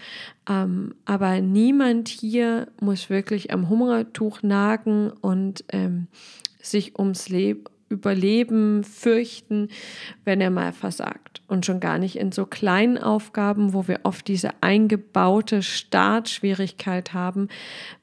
Ähm, 0.50 0.96
aber 1.05 1.39
niemand 1.39 2.10
hier 2.10 2.67
muss 2.81 3.10
wirklich 3.10 3.51
am 3.51 3.70
Hungertuch 3.70 4.43
nagen 4.43 5.12
und 5.12 5.63
ähm, 5.72 6.08
sich 6.62 7.00
ums 7.00 7.29
Leben 7.29 7.63
Überleben 7.91 8.86
fürchten, 8.86 9.67
wenn 10.24 10.39
er 10.39 10.50
mal 10.50 10.72
versagt. 10.72 11.41
Und 11.48 11.65
schon 11.65 11.81
gar 11.81 11.98
nicht 11.98 12.15
in 12.17 12.31
so 12.31 12.46
kleinen 12.46 12.98
Aufgaben, 12.98 13.74
wo 13.74 13.88
wir 13.88 14.00
oft 14.03 14.27
diese 14.29 14.51
eingebaute 14.62 15.62
Startschwierigkeit 15.62 17.13
haben, 17.13 17.50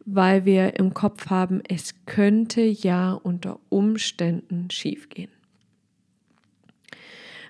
weil 0.04 0.44
wir 0.44 0.78
im 0.78 0.92
Kopf 0.92 1.30
haben, 1.30 1.62
es 1.66 1.94
könnte 2.04 2.60
ja 2.60 3.12
unter 3.12 3.58
Umständen 3.70 4.70
schiefgehen. 4.70 5.30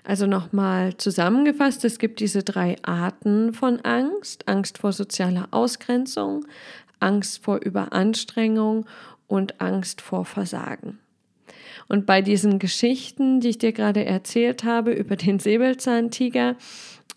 Also 0.09 0.25
nochmal 0.25 0.97
zusammengefasst, 0.97 1.85
es 1.85 1.99
gibt 1.99 2.19
diese 2.19 2.41
drei 2.41 2.77
Arten 2.81 3.53
von 3.53 3.79
Angst. 3.81 4.47
Angst 4.47 4.79
vor 4.79 4.91
sozialer 4.91 5.49
Ausgrenzung, 5.51 6.47
Angst 6.99 7.43
vor 7.43 7.59
Überanstrengung 7.61 8.87
und 9.27 9.61
Angst 9.61 10.01
vor 10.01 10.25
Versagen. 10.25 10.97
Und 11.87 12.07
bei 12.07 12.23
diesen 12.23 12.57
Geschichten, 12.57 13.39
die 13.39 13.49
ich 13.49 13.59
dir 13.59 13.71
gerade 13.71 14.03
erzählt 14.03 14.63
habe 14.63 14.93
über 14.93 15.15
den 15.15 15.37
Säbelzahntiger, 15.37 16.55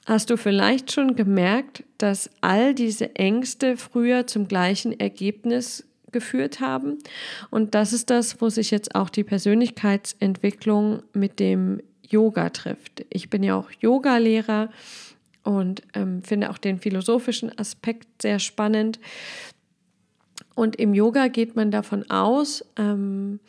hast 0.05 0.29
du 0.29 0.37
vielleicht 0.37 0.93
schon 0.93 1.17
gemerkt, 1.17 1.85
dass 1.97 2.29
all 2.43 2.75
diese 2.75 3.17
Ängste 3.17 3.79
früher 3.79 4.27
zum 4.27 4.49
gleichen 4.49 5.01
Ergebnis 5.01 5.89
geführt 6.11 6.61
haben. 6.61 6.99
Und 7.51 7.75
das 7.75 7.95
ist 7.95 8.11
das, 8.11 8.43
wo 8.43 8.51
sich 8.51 8.71
jetzt 8.71 8.95
auch 8.95 9.09
die 9.09 9.25
Persönlichkeitsentwicklung 9.25 11.03
mit 11.15 11.41
dem 11.41 11.81
Yoga 12.13 12.51
trifft. 12.51 13.05
Ich 13.11 13.31
bin 13.31 13.43
ja 13.43 13.57
auch 13.57 13.71
Yoga-Lehrer 13.81 14.71
und 15.43 15.83
ähm, 15.95 16.23
finde 16.23 16.51
auch 16.51 16.59
den 16.59 16.79
philosophischen 16.79 17.57
Aspekt 17.59 18.23
sehr 18.23 18.39
spannend. 18.39 19.01
Und 20.55 20.77
im 20.77 20.95
Yoga 20.95 21.29
geht 21.29 21.57
man 21.57 21.71
davon 21.71 22.09
aus, 22.11 22.65
ähm, 22.77 23.41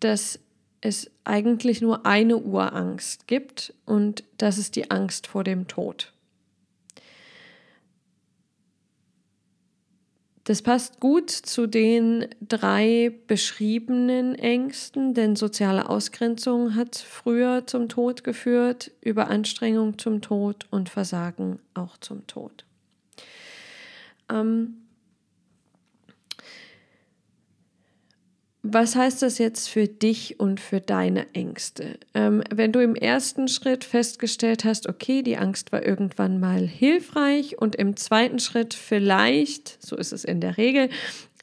dass 0.00 0.40
es 0.80 1.10
eigentlich 1.24 1.80
nur 1.80 2.04
eine 2.04 2.38
Urangst 2.38 3.28
gibt 3.28 3.72
und 3.86 4.24
das 4.36 4.58
ist 4.58 4.74
die 4.74 4.90
Angst 4.90 5.28
vor 5.28 5.44
dem 5.44 5.68
Tod. 5.68 6.11
Das 10.44 10.60
passt 10.60 10.98
gut 10.98 11.30
zu 11.30 11.68
den 11.68 12.26
drei 12.40 13.12
beschriebenen 13.28 14.34
Ängsten, 14.34 15.14
denn 15.14 15.36
soziale 15.36 15.88
Ausgrenzung 15.88 16.74
hat 16.74 16.96
früher 16.96 17.66
zum 17.66 17.88
Tod 17.88 18.24
geführt, 18.24 18.90
Überanstrengung 19.02 19.98
zum 19.98 20.20
Tod 20.20 20.66
und 20.70 20.88
Versagen 20.88 21.60
auch 21.74 21.96
zum 21.98 22.26
Tod. 22.26 22.64
Ähm, 24.28 24.81
Was 28.64 28.94
heißt 28.94 29.22
das 29.22 29.38
jetzt 29.38 29.68
für 29.68 29.88
dich 29.88 30.38
und 30.38 30.60
für 30.60 30.80
deine 30.80 31.26
Ängste? 31.34 31.98
Ähm, 32.14 32.44
wenn 32.54 32.70
du 32.70 32.80
im 32.80 32.94
ersten 32.94 33.48
Schritt 33.48 33.82
festgestellt 33.82 34.64
hast, 34.64 34.88
okay, 34.88 35.22
die 35.22 35.36
Angst 35.36 35.72
war 35.72 35.84
irgendwann 35.84 36.38
mal 36.38 36.64
hilfreich 36.64 37.60
und 37.60 37.74
im 37.74 37.96
zweiten 37.96 38.38
Schritt 38.38 38.72
vielleicht, 38.72 39.84
so 39.84 39.96
ist 39.96 40.12
es 40.12 40.24
in 40.24 40.40
der 40.40 40.58
Regel, 40.58 40.90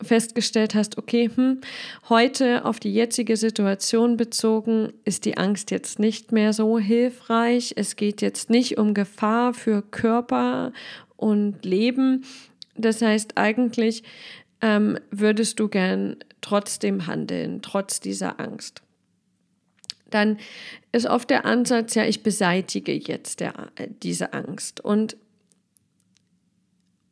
festgestellt 0.01 0.75
hast, 0.75 0.97
okay, 0.97 1.29
hm, 1.35 1.59
heute 2.07 2.63
auf 2.63 2.79
die 2.79 2.93
jetzige 2.93 3.35
Situation 3.35 4.15
bezogen 4.15 4.93
ist 5.03 5.25
die 5.25 5.37
Angst 5.37 5.71
jetzt 5.71 5.99
nicht 5.99 6.31
mehr 6.31 6.53
so 6.53 6.79
hilfreich. 6.79 7.73
Es 7.75 7.97
geht 7.97 8.21
jetzt 8.21 8.49
nicht 8.49 8.77
um 8.77 8.93
Gefahr 8.93 9.53
für 9.53 9.81
Körper 9.81 10.71
und 11.17 11.65
Leben. 11.65 12.23
Das 12.77 13.01
heißt 13.01 13.37
eigentlich, 13.37 14.03
ähm, 14.61 14.97
würdest 15.11 15.59
du 15.59 15.67
gern 15.67 16.15
trotzdem 16.41 17.07
handeln, 17.07 17.61
trotz 17.61 17.99
dieser 17.99 18.39
Angst. 18.39 18.81
Dann 20.09 20.37
ist 20.91 21.05
oft 21.05 21.29
der 21.29 21.45
Ansatz, 21.45 21.95
ja, 21.95 22.05
ich 22.05 22.23
beseitige 22.23 22.93
jetzt 22.93 23.39
der, 23.39 23.71
äh, 23.75 23.87
diese 24.01 24.33
Angst. 24.33 24.79
Und 24.79 25.17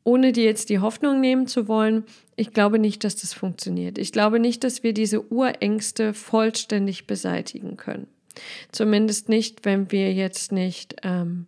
ohne 0.04 0.32
dir 0.32 0.46
jetzt 0.46 0.70
die 0.70 0.80
Hoffnung 0.80 1.20
nehmen 1.20 1.48
zu 1.48 1.68
wollen, 1.68 2.06
ich 2.36 2.54
glaube 2.54 2.80
nicht, 2.80 3.04
dass 3.04 3.18
das 3.18 3.34
funktioniert. 3.34 3.98
Ich 3.98 4.12
glaube 4.12 4.40
nicht, 4.40 4.64
dass 4.64 4.82
wir 4.82 4.94
diese 4.94 5.22
Urängste 5.32 6.14
vollständig 6.14 7.08
beseitigen 7.08 7.78
können. 7.78 8.08
Zumindest 8.72 9.30
nicht, 9.30 9.66
wenn 9.66 9.92
wir 9.92 10.14
jetzt 10.14 10.52
nicht 10.52 10.96
ähm, 11.04 11.48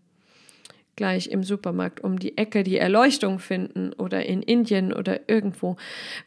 gleich 0.99 1.27
im 1.27 1.43
Supermarkt 1.43 2.03
um 2.03 2.19
die 2.19 2.37
Ecke 2.37 2.63
die 2.63 2.77
Erleuchtung 2.77 3.39
finden 3.39 3.93
oder 3.93 4.25
in 4.25 4.41
Indien 4.41 4.91
oder 4.91 5.29
irgendwo. 5.29 5.77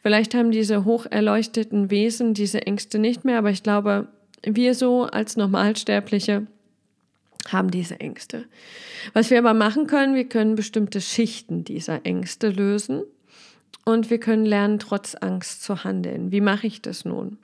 Vielleicht 0.01 0.33
haben 0.33 0.49
diese 0.49 0.83
hocherleuchteten 0.83 1.91
Wesen 1.91 2.33
diese 2.33 2.65
Ängste 2.65 2.97
nicht 2.97 3.23
mehr, 3.23 3.37
aber 3.37 3.51
ich 3.51 3.61
glaube, 3.61 4.07
wir 4.43 4.73
so 4.73 5.03
als 5.03 5.37
Normalsterbliche 5.37 6.47
haben 7.49 7.69
diese 7.69 7.99
Ängste. 7.99 8.45
Was 9.13 9.29
wir 9.29 9.37
aber 9.37 9.53
machen 9.53 9.85
können, 9.85 10.15
wir 10.15 10.27
können 10.27 10.55
bestimmte 10.55 11.01
Schichten 11.01 11.63
dieser 11.63 12.03
Ängste 12.03 12.49
lösen 12.49 13.03
und 13.85 14.09
wir 14.09 14.19
können 14.19 14.45
lernen, 14.45 14.79
trotz 14.79 15.13
Angst 15.13 15.61
zu 15.61 15.83
handeln. 15.83 16.31
Wie 16.31 16.41
mache 16.41 16.65
ich 16.65 16.81
das 16.81 17.05
nun? 17.05 17.37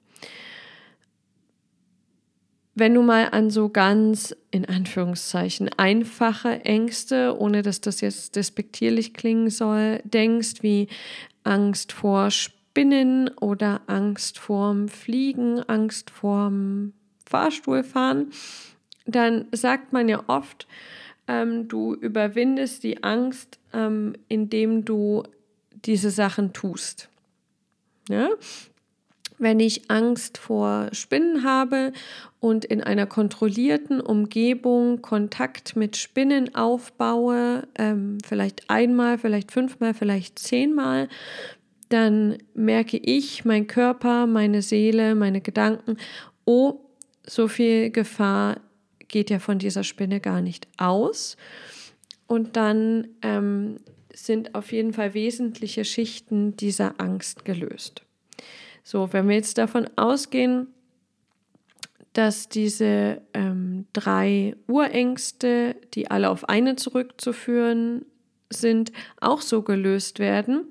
Wenn 2.80 2.94
du 2.94 3.02
mal 3.02 3.30
an 3.30 3.50
so 3.50 3.70
ganz, 3.70 4.36
in 4.52 4.66
Anführungszeichen, 4.66 5.70
einfache 5.78 6.66
Ängste, 6.66 7.38
ohne 7.38 7.62
dass 7.62 7.82
das 7.82 8.02
jetzt 8.02 8.36
despektierlich 8.36 9.14
klingen 9.14 9.50
soll, 9.50 10.02
denkst, 10.04 10.62
wie 10.64 10.88
Angst 11.44 11.92
vor 11.92 12.32
Spinnen 12.32 13.30
oder 13.40 13.82
Angst 13.88 14.40
vorm 14.40 14.88
Fliegen, 14.88 15.60
Angst 15.68 16.10
vorm 16.10 16.94
Fahrstuhlfahren, 17.26 18.32
dann 19.06 19.48
sagt 19.52 19.94
man 19.94 20.10
ja 20.10 20.24
oft, 20.28 20.68
ähm, 21.28 21.68
du 21.68 21.94
überwindest 21.94 22.84
die 22.84 23.04
Angst, 23.04 23.60
ähm, 23.74 24.14
indem 24.28 24.86
du 24.86 25.24
diese 25.86 26.10
Sachen 26.10 26.54
tust. 26.54 27.10
Ja? 28.10 28.30
wenn 29.40 29.60
ich 29.60 29.90
Angst 29.90 30.38
vor 30.38 30.90
Spinnen 30.92 31.44
habe 31.44 31.94
und 32.40 32.64
in 32.64 32.82
einer 32.82 33.06
kontrollierten 33.06 34.00
Umgebung 34.00 35.02
Kontakt 35.02 35.76
mit 35.76 35.98
Spinnen 35.98 36.56
aufbaue, 36.56 37.68
ähm, 37.78 38.18
vielleicht 38.26 38.70
einmal, 38.70 39.18
vielleicht 39.18 39.52
fünfmal, 39.52 39.94
vielleicht 39.94 40.40
zehnmal, 40.40 41.10
dann 41.90 42.38
merke 42.54 42.98
ich, 42.98 43.46
mein 43.46 43.68
Körper, 43.68 44.28
meine 44.28 44.62
Seele, 44.62 45.16
meine 45.16 45.42
Gedanken, 45.42 45.98
oh, 46.46 46.80
so 47.26 47.48
viel 47.48 47.90
Gefahr 47.90 48.62
geht 49.08 49.30
ja 49.30 49.40
von 49.40 49.60
dieser 49.60 49.84
Spinne 49.84 50.20
gar 50.20 50.42
nicht 50.42 50.68
aus. 50.78 51.36
Und 52.28 52.56
dann 52.56 53.08
ähm, 53.22 53.80
sind 54.14 54.56
auf 54.56 54.72
jeden 54.72 54.94
Fall 54.94 55.14
wesentliche 55.14 55.84
Schichten 55.84 56.56
dieser 56.56 57.00
Angst 57.00 57.44
gelöst. 57.44 58.04
So, 58.84 59.12
wenn 59.12 59.28
wir 59.28 59.36
jetzt 59.36 59.58
davon 59.58 59.90
ausgehen, 59.96 60.68
dass 62.20 62.50
diese 62.50 63.22
ähm, 63.34 63.86
drei 63.94 64.54
Urängste, 64.68 65.78
die 65.94 66.12
alle 66.12 66.30
auf 66.30 66.50
eine 66.50 66.76
zurückzuführen 66.76 68.04
sind, 68.50 68.92
auch 69.22 69.40
so 69.42 69.62
gelöst 69.62 70.20
werden, 70.20 70.66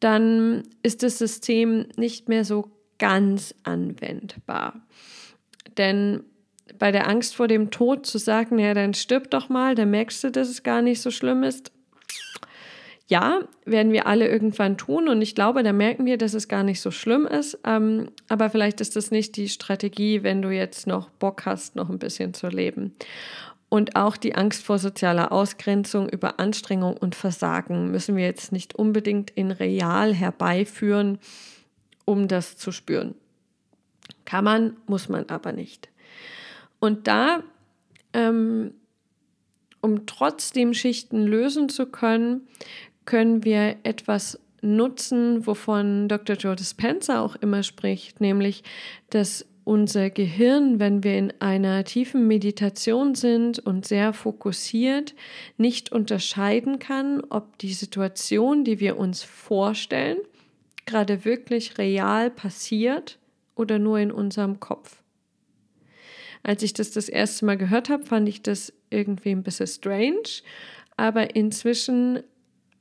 dann 0.00 0.64
ist 0.82 1.02
das 1.02 1.16
System 1.16 1.86
nicht 1.96 2.28
mehr 2.28 2.44
so 2.44 2.70
ganz 2.98 3.54
anwendbar. 3.62 4.86
Denn 5.78 6.24
bei 6.78 6.92
der 6.92 7.08
Angst 7.08 7.34
vor 7.34 7.48
dem 7.48 7.70
Tod 7.70 8.04
zu 8.04 8.18
sagen, 8.18 8.58
ja, 8.58 8.74
dann 8.74 8.92
stirb 8.92 9.30
doch 9.30 9.48
mal, 9.48 9.74
dann 9.74 9.90
merkst 9.90 10.24
du, 10.24 10.30
dass 10.30 10.50
es 10.50 10.62
gar 10.62 10.82
nicht 10.82 11.00
so 11.00 11.10
schlimm 11.10 11.42
ist. 11.42 11.72
Ja, 13.10 13.40
werden 13.64 13.90
wir 13.90 14.06
alle 14.06 14.28
irgendwann 14.28 14.78
tun 14.78 15.08
und 15.08 15.20
ich 15.20 15.34
glaube, 15.34 15.64
da 15.64 15.72
merken 15.72 16.06
wir, 16.06 16.16
dass 16.16 16.32
es 16.32 16.46
gar 16.46 16.62
nicht 16.62 16.80
so 16.80 16.92
schlimm 16.92 17.26
ist. 17.26 17.58
Ähm, 17.64 18.12
aber 18.28 18.50
vielleicht 18.50 18.80
ist 18.80 18.94
das 18.94 19.10
nicht 19.10 19.36
die 19.36 19.48
Strategie, 19.48 20.22
wenn 20.22 20.42
du 20.42 20.50
jetzt 20.50 20.86
noch 20.86 21.10
Bock 21.10 21.44
hast, 21.44 21.74
noch 21.74 21.90
ein 21.90 21.98
bisschen 21.98 22.34
zu 22.34 22.46
leben. 22.46 22.94
Und 23.68 23.96
auch 23.96 24.16
die 24.16 24.36
Angst 24.36 24.62
vor 24.62 24.78
sozialer 24.78 25.32
Ausgrenzung, 25.32 26.08
über 26.08 26.38
Anstrengung 26.38 26.96
und 26.96 27.16
Versagen 27.16 27.90
müssen 27.90 28.14
wir 28.14 28.24
jetzt 28.24 28.52
nicht 28.52 28.76
unbedingt 28.76 29.30
in 29.30 29.50
real 29.50 30.14
herbeiführen, 30.14 31.18
um 32.04 32.28
das 32.28 32.56
zu 32.58 32.70
spüren. 32.70 33.16
Kann 34.24 34.44
man, 34.44 34.76
muss 34.86 35.08
man 35.08 35.28
aber 35.30 35.50
nicht. 35.50 35.88
Und 36.78 37.08
da, 37.08 37.42
ähm, 38.12 38.74
um 39.80 40.06
trotzdem 40.06 40.74
Schichten 40.74 41.26
lösen 41.26 41.68
zu 41.68 41.86
können, 41.86 42.46
können 43.10 43.42
wir 43.42 43.74
etwas 43.82 44.38
nutzen, 44.62 45.44
wovon 45.44 46.06
Dr. 46.06 46.36
Joe 46.36 46.54
Dispenza 46.54 47.20
auch 47.20 47.34
immer 47.34 47.64
spricht, 47.64 48.20
nämlich, 48.20 48.62
dass 49.10 49.46
unser 49.64 50.10
Gehirn, 50.10 50.78
wenn 50.78 51.02
wir 51.02 51.18
in 51.18 51.32
einer 51.40 51.82
tiefen 51.82 52.28
Meditation 52.28 53.16
sind 53.16 53.58
und 53.58 53.84
sehr 53.84 54.12
fokussiert, 54.12 55.16
nicht 55.56 55.90
unterscheiden 55.90 56.78
kann, 56.78 57.20
ob 57.30 57.58
die 57.58 57.72
Situation, 57.72 58.62
die 58.62 58.78
wir 58.78 58.96
uns 58.96 59.24
vorstellen, 59.24 60.18
gerade 60.86 61.24
wirklich 61.24 61.78
real 61.78 62.30
passiert 62.30 63.18
oder 63.56 63.80
nur 63.80 63.98
in 63.98 64.12
unserem 64.12 64.60
Kopf. 64.60 65.02
Als 66.44 66.62
ich 66.62 66.74
das 66.74 66.92
das 66.92 67.08
erste 67.08 67.44
Mal 67.44 67.56
gehört 67.56 67.88
habe, 67.88 68.04
fand 68.04 68.28
ich 68.28 68.40
das 68.40 68.72
irgendwie 68.88 69.30
ein 69.30 69.42
bisschen 69.42 69.66
strange, 69.66 70.42
aber 70.96 71.34
inzwischen 71.34 72.22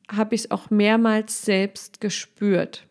habe 0.09 0.35
ich 0.35 0.41
es 0.41 0.51
auch 0.51 0.69
mehrmals 0.69 1.43
selbst 1.43 2.01
gespürt. 2.01 2.85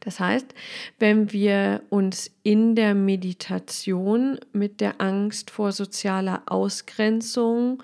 Das 0.00 0.20
heißt, 0.20 0.54
wenn 0.98 1.32
wir 1.32 1.82
uns 1.90 2.30
in 2.42 2.74
der 2.74 2.94
Meditation 2.94 4.38
mit 4.52 4.80
der 4.80 5.00
Angst 5.00 5.50
vor 5.50 5.72
sozialer 5.72 6.42
Ausgrenzung 6.46 7.82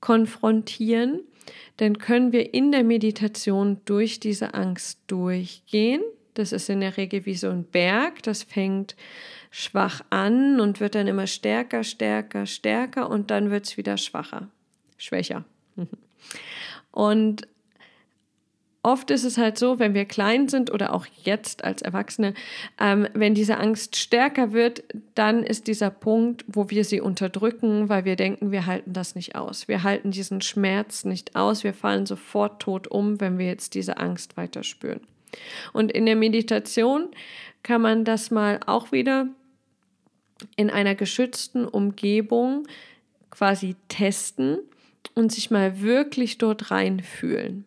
konfrontieren, 0.00 1.20
dann 1.78 1.98
können 1.98 2.32
wir 2.32 2.54
in 2.54 2.72
der 2.72 2.84
Meditation 2.84 3.80
durch 3.84 4.20
diese 4.20 4.54
Angst 4.54 5.00
durchgehen. 5.06 6.02
Das 6.34 6.52
ist 6.52 6.68
in 6.68 6.80
der 6.80 6.96
Regel 6.96 7.24
wie 7.24 7.34
so 7.34 7.48
ein 7.48 7.64
Berg, 7.64 8.22
das 8.22 8.42
fängt 8.42 8.94
schwach 9.50 10.02
an 10.10 10.60
und 10.60 10.80
wird 10.80 10.94
dann 10.94 11.06
immer 11.06 11.26
stärker, 11.26 11.82
stärker, 11.82 12.44
stärker 12.44 13.08
und 13.08 13.30
dann 13.30 13.50
wird 13.50 13.64
es 13.66 13.76
wieder 13.78 13.96
schwacher, 13.96 14.48
schwächer. 14.98 15.44
Und 16.90 17.48
oft 18.86 19.10
ist 19.10 19.24
es 19.24 19.36
halt 19.36 19.58
so, 19.58 19.80
wenn 19.80 19.94
wir 19.94 20.04
klein 20.04 20.48
sind 20.48 20.72
oder 20.72 20.94
auch 20.94 21.06
jetzt 21.24 21.64
als 21.64 21.82
Erwachsene, 21.82 22.34
ähm, 22.78 23.08
wenn 23.14 23.34
diese 23.34 23.58
Angst 23.58 23.96
stärker 23.96 24.52
wird, 24.52 24.84
dann 25.16 25.42
ist 25.42 25.66
dieser 25.66 25.90
Punkt, 25.90 26.44
wo 26.46 26.70
wir 26.70 26.84
sie 26.84 27.00
unterdrücken, 27.00 27.88
weil 27.88 28.04
wir 28.04 28.14
denken, 28.14 28.52
wir 28.52 28.64
halten 28.64 28.92
das 28.92 29.16
nicht 29.16 29.34
aus. 29.34 29.66
Wir 29.66 29.82
halten 29.82 30.12
diesen 30.12 30.40
Schmerz 30.40 31.04
nicht 31.04 31.34
aus. 31.34 31.64
Wir 31.64 31.74
fallen 31.74 32.06
sofort 32.06 32.62
tot 32.62 32.86
um, 32.86 33.20
wenn 33.20 33.38
wir 33.38 33.46
jetzt 33.46 33.74
diese 33.74 33.98
Angst 33.98 34.36
weiter 34.36 34.62
spüren. 34.62 35.00
Und 35.72 35.90
in 35.90 36.06
der 36.06 36.16
Meditation 36.16 37.08
kann 37.64 37.82
man 37.82 38.04
das 38.04 38.30
mal 38.30 38.60
auch 38.66 38.92
wieder 38.92 39.26
in 40.54 40.70
einer 40.70 40.94
geschützten 40.94 41.66
Umgebung 41.66 42.68
quasi 43.30 43.74
testen 43.88 44.58
und 45.14 45.32
sich 45.32 45.50
mal 45.50 45.80
wirklich 45.80 46.38
dort 46.38 46.70
reinfühlen. 46.70 47.65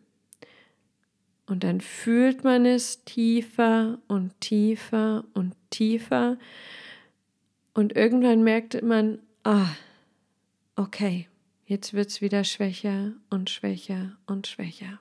Und 1.49 1.63
dann 1.63 1.81
fühlt 1.81 2.43
man 2.43 2.63
es 2.67 3.03
tiefer 3.05 3.97
und 4.07 4.39
tiefer 4.39 5.23
und 5.33 5.55
tiefer. 5.71 6.38
Und 7.73 7.95
irgendwann 7.95 8.43
merkt 8.43 8.83
man, 8.83 9.17
ah, 9.43 9.69
okay, 10.75 11.27
jetzt 11.65 11.95
wird 11.95 12.09
es 12.09 12.21
wieder 12.21 12.43
schwächer 12.43 13.13
und 13.31 13.49
schwächer 13.49 14.15
und 14.27 14.45
schwächer. 14.45 14.99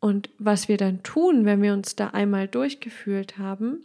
Und 0.00 0.30
was 0.38 0.66
wir 0.66 0.78
dann 0.78 1.04
tun, 1.04 1.44
wenn 1.44 1.62
wir 1.62 1.74
uns 1.74 1.94
da 1.94 2.08
einmal 2.08 2.48
durchgefühlt 2.48 3.38
haben, 3.38 3.84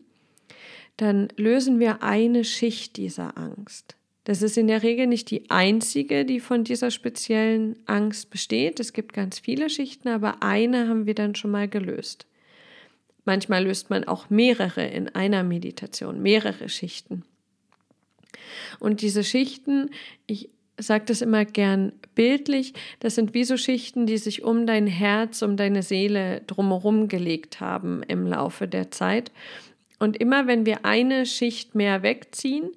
dann 0.98 1.28
lösen 1.38 1.80
wir 1.80 2.02
eine 2.02 2.44
Schicht 2.44 2.98
dieser 2.98 3.38
Angst. 3.38 3.96
Das 4.30 4.44
ist 4.44 4.60
in 4.60 4.68
der 4.68 4.84
Regel 4.84 5.08
nicht 5.08 5.32
die 5.32 5.50
einzige, 5.50 6.24
die 6.24 6.40
von 6.40 6.64
dieser 6.64 6.92
speziellen 6.92 7.76
Angst 7.88 8.30
besteht. 8.30 8.80
Es 8.80 8.94
gibt 8.94 9.14
ganz 9.14 9.40
viele 9.40 9.72
Schichten, 9.72 10.08
aber 10.08 10.44
eine 10.44 10.88
haben 10.88 11.08
wir 11.08 11.16
dann 11.16 11.34
schon 11.34 11.50
mal 11.50 11.68
gelöst. 11.68 12.28
Manchmal 13.26 13.64
löst 13.64 13.90
man 13.90 14.04
auch 14.04 14.30
mehrere 14.30 14.86
in 14.86 15.10
einer 15.10 15.42
Meditation, 15.42 16.22
mehrere 16.22 16.70
Schichten. 16.70 17.24
Und 18.80 19.02
diese 19.02 19.24
Schichten, 19.24 19.90
ich 20.28 20.50
sage 20.78 21.06
das 21.08 21.24
immer 21.24 21.44
gern 21.44 21.94
bildlich, 22.14 22.76
das 23.00 23.16
sind 23.16 23.34
wie 23.34 23.46
so 23.46 23.58
Schichten, 23.58 24.06
die 24.06 24.20
sich 24.20 24.44
um 24.44 24.68
dein 24.68 24.86
Herz, 24.86 25.42
um 25.42 25.58
deine 25.58 25.82
Seele 25.82 26.42
drumherum 26.46 27.08
gelegt 27.08 27.62
haben 27.62 28.04
im 28.04 28.28
Laufe 28.28 28.68
der 28.68 28.92
Zeit. 28.92 29.32
Und 29.98 30.18
immer 30.18 30.46
wenn 30.46 30.68
wir 30.68 30.86
eine 30.86 31.26
Schicht 31.26 31.74
mehr 31.74 32.04
wegziehen, 32.04 32.70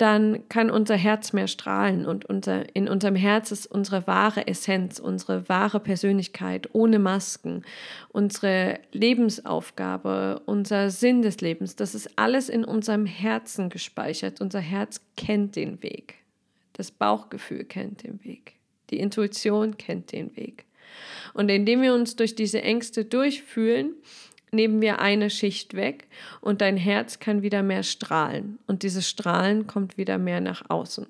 dann 0.00 0.48
kann 0.48 0.70
unser 0.70 0.96
Herz 0.96 1.34
mehr 1.34 1.46
strahlen 1.46 2.06
und 2.06 2.24
unser, 2.24 2.74
in 2.74 2.88
unserem 2.88 3.16
Herz 3.16 3.52
ist 3.52 3.66
unsere 3.66 4.06
wahre 4.06 4.46
Essenz, 4.46 4.98
unsere 4.98 5.48
wahre 5.48 5.78
Persönlichkeit 5.78 6.70
ohne 6.72 6.98
Masken, 6.98 7.64
unsere 8.08 8.80
Lebensaufgabe, 8.92 10.40
unser 10.46 10.90
Sinn 10.90 11.20
des 11.20 11.42
Lebens. 11.42 11.76
Das 11.76 11.94
ist 11.94 12.18
alles 12.18 12.48
in 12.48 12.64
unserem 12.64 13.04
Herzen 13.04 13.68
gespeichert. 13.68 14.40
Unser 14.40 14.60
Herz 14.60 15.02
kennt 15.16 15.56
den 15.56 15.82
Weg. 15.82 16.14
Das 16.72 16.90
Bauchgefühl 16.90 17.64
kennt 17.64 18.02
den 18.02 18.24
Weg. 18.24 18.54
Die 18.88 19.00
Intuition 19.00 19.76
kennt 19.76 20.12
den 20.12 20.34
Weg. 20.34 20.64
Und 21.34 21.50
indem 21.50 21.82
wir 21.82 21.92
uns 21.94 22.16
durch 22.16 22.34
diese 22.34 22.62
Ängste 22.62 23.04
durchfühlen, 23.04 23.94
nehmen 24.52 24.80
wir 24.80 25.00
eine 25.00 25.30
Schicht 25.30 25.74
weg 25.74 26.08
und 26.40 26.60
dein 26.60 26.76
Herz 26.76 27.18
kann 27.18 27.42
wieder 27.42 27.62
mehr 27.62 27.82
strahlen 27.82 28.58
und 28.66 28.82
dieses 28.82 29.08
Strahlen 29.08 29.66
kommt 29.66 29.96
wieder 29.96 30.18
mehr 30.18 30.40
nach 30.40 30.68
außen. 30.68 31.06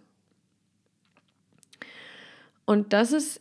Und 2.64 2.92
das 2.92 3.12
ist 3.12 3.40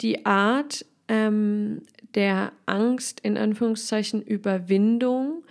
die 0.00 0.26
Art 0.26 0.84
ähm, 1.08 1.82
der 2.14 2.52
Angst 2.66 3.20
in 3.20 3.36
Anführungszeichen 3.36 4.22
Überwindung, 4.22 5.44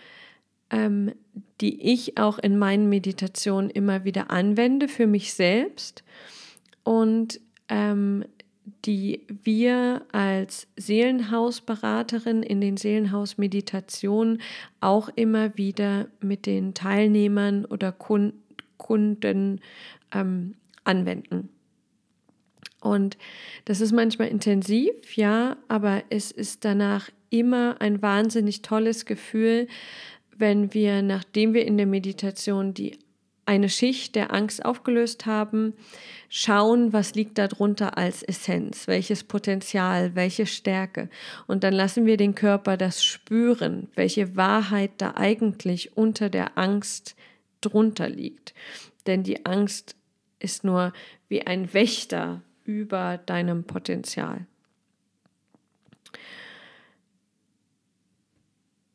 ähm, 0.69 1.11
die 1.61 1.81
ich 1.91 2.17
auch 2.17 2.39
in 2.39 2.57
meinen 2.57 2.89
Meditationen 2.89 3.69
immer 3.69 4.05
wieder 4.05 4.31
anwende 4.31 4.87
für 4.87 5.07
mich 5.07 5.33
selbst 5.33 6.03
und 6.83 7.39
ähm, 7.69 8.25
die 8.85 9.21
wir 9.43 10.03
als 10.11 10.67
Seelenhausberaterin 10.77 12.43
in 12.43 12.61
den 12.61 12.77
Seelenhausmeditationen 12.77 14.41
auch 14.79 15.09
immer 15.15 15.57
wieder 15.57 16.07
mit 16.21 16.45
den 16.45 16.73
Teilnehmern 16.73 17.65
oder 17.65 17.91
Kunden 17.91 19.59
ähm, 20.13 20.55
anwenden. 20.83 21.49
Und 22.79 23.17
das 23.65 23.79
ist 23.79 23.93
manchmal 23.93 24.27
intensiv, 24.27 25.15
ja, 25.15 25.57
aber 25.69 26.03
es 26.09 26.31
ist 26.31 26.65
danach 26.65 27.09
immer 27.29 27.77
ein 27.79 28.01
wahnsinnig 28.01 28.61
tolles 28.61 29.05
Gefühl, 29.05 29.67
wenn 30.37 30.73
wir, 30.73 31.01
nachdem 31.01 31.53
wir 31.53 31.65
in 31.65 31.77
der 31.77 31.85
Meditation 31.87 32.73
die 32.73 32.97
eine 33.45 33.69
Schicht 33.69 34.15
der 34.15 34.33
Angst 34.33 34.63
aufgelöst 34.63 35.25
haben, 35.25 35.73
schauen, 36.29 36.93
was 36.93 37.15
liegt 37.15 37.37
darunter 37.37 37.97
als 37.97 38.23
Essenz, 38.23 38.87
welches 38.87 39.23
Potenzial, 39.23 40.15
welche 40.15 40.45
Stärke. 40.45 41.09
Und 41.47 41.63
dann 41.63 41.73
lassen 41.73 42.05
wir 42.05 42.17
den 42.17 42.35
Körper 42.35 42.77
das 42.77 43.03
spüren, 43.03 43.89
welche 43.95 44.35
Wahrheit 44.35 44.91
da 44.97 45.15
eigentlich 45.15 45.97
unter 45.97 46.29
der 46.29 46.57
Angst 46.57 47.15
drunter 47.61 48.09
liegt. 48.09 48.53
Denn 49.05 49.23
die 49.23 49.45
Angst 49.45 49.95
ist 50.39 50.63
nur 50.63 50.93
wie 51.27 51.45
ein 51.45 51.73
Wächter 51.73 52.41
über 52.63 53.17
deinem 53.17 53.65
Potenzial. 53.65 54.45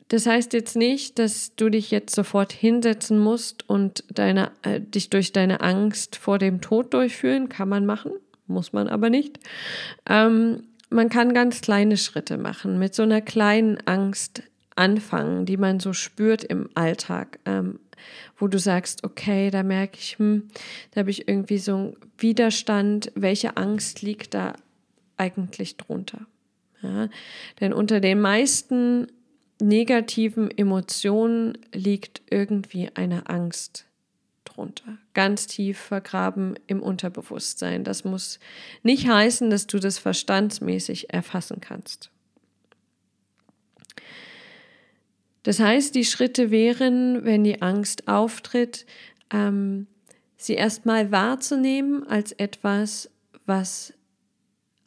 Das 0.08 0.26
heißt 0.26 0.54
jetzt 0.54 0.74
nicht, 0.74 1.18
dass 1.18 1.54
du 1.54 1.68
dich 1.68 1.90
jetzt 1.90 2.14
sofort 2.14 2.52
hinsetzen 2.52 3.18
musst 3.18 3.68
und 3.68 4.04
deine, 4.12 4.52
äh, 4.62 4.80
dich 4.80 5.10
durch 5.10 5.32
deine 5.32 5.60
Angst 5.60 6.16
vor 6.16 6.38
dem 6.38 6.60
Tod 6.60 6.94
durchführen. 6.94 7.48
Kann 7.50 7.68
man 7.68 7.84
machen, 7.84 8.12
muss 8.46 8.72
man 8.72 8.88
aber 8.88 9.10
nicht. 9.10 9.38
Ähm, 10.08 10.64
man 10.90 11.10
kann 11.10 11.34
ganz 11.34 11.60
kleine 11.60 11.98
Schritte 11.98 12.38
machen, 12.38 12.78
mit 12.78 12.94
so 12.94 13.02
einer 13.02 13.20
kleinen 13.20 13.78
Angst 13.86 14.42
anfangen, 14.76 15.44
die 15.44 15.58
man 15.58 15.80
so 15.80 15.92
spürt 15.92 16.44
im 16.44 16.70
Alltag, 16.74 17.38
ähm, 17.44 17.80
wo 18.38 18.46
du 18.46 18.58
sagst, 18.58 19.04
okay, 19.04 19.50
da 19.50 19.62
merke 19.62 19.98
ich, 19.98 20.18
hm, 20.18 20.48
da 20.92 21.00
habe 21.00 21.10
ich 21.10 21.28
irgendwie 21.28 21.58
so 21.58 21.76
einen 21.76 21.96
Widerstand. 22.16 23.12
Welche 23.14 23.56
Angst 23.58 24.00
liegt 24.00 24.32
da 24.32 24.54
eigentlich 25.18 25.76
drunter? 25.76 26.20
Ja, 26.80 27.08
denn 27.60 27.72
unter 27.72 28.00
den 28.00 28.20
meisten 28.20 29.08
negativen 29.60 30.50
Emotionen 30.50 31.58
liegt 31.72 32.22
irgendwie 32.30 32.90
eine 32.94 33.28
Angst 33.28 33.86
drunter, 34.44 34.98
ganz 35.14 35.46
tief 35.46 35.78
vergraben 35.78 36.54
im 36.66 36.82
Unterbewusstsein. 36.82 37.84
Das 37.84 38.04
muss 38.04 38.38
nicht 38.82 39.08
heißen, 39.08 39.50
dass 39.50 39.66
du 39.66 39.78
das 39.78 39.98
verstandsmäßig 39.98 41.12
erfassen 41.12 41.60
kannst. 41.60 42.10
Das 45.42 45.60
heißt, 45.60 45.94
die 45.94 46.04
Schritte 46.04 46.50
wären, 46.50 47.24
wenn 47.24 47.44
die 47.44 47.62
Angst 47.62 48.08
auftritt, 48.08 48.84
ähm, 49.32 49.86
sie 50.36 50.54
erstmal 50.54 51.10
wahrzunehmen 51.10 52.06
als 52.06 52.32
etwas, 52.32 53.10
was 53.46 53.94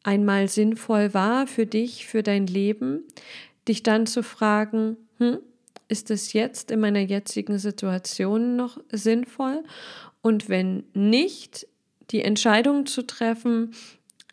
einmal 0.04 0.48
sinnvoll 0.48 1.14
war 1.14 1.48
für 1.48 1.66
dich, 1.66 2.06
für 2.06 2.24
dein 2.24 2.48
Leben, 2.48 3.04
dich 3.68 3.84
dann 3.84 4.08
zu 4.08 4.24
fragen, 4.24 4.98
hm, 5.18 5.40
ist 5.88 6.10
es 6.10 6.34
jetzt 6.34 6.72
in 6.72 6.80
meiner 6.80 7.00
jetzigen 7.00 7.60
Situation 7.60 8.56
noch 8.56 8.80
sinnvoll? 8.92 9.64
Und 10.22 10.50
wenn 10.50 10.84
nicht, 10.94 11.68
die 12.12 12.24
Entscheidung 12.24 12.86
zu 12.86 13.06
treffen, 13.06 13.74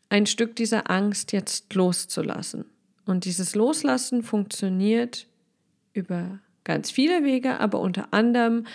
ein 0.08 0.26
Stück 0.26 0.56
dieser 0.56 0.90
Angst 0.90 1.32
jetzt 1.32 1.74
loszulassen. 1.74 2.64
Und 3.04 3.24
dieses 3.24 3.54
Loslassen 3.54 4.22
funktioniert 4.22 5.26
über 5.92 6.40
ganz 6.64 6.90
viele 6.90 7.24
Wege, 7.24 7.58
aber 7.60 7.80
unter 7.80 8.12
anderem 8.12 8.66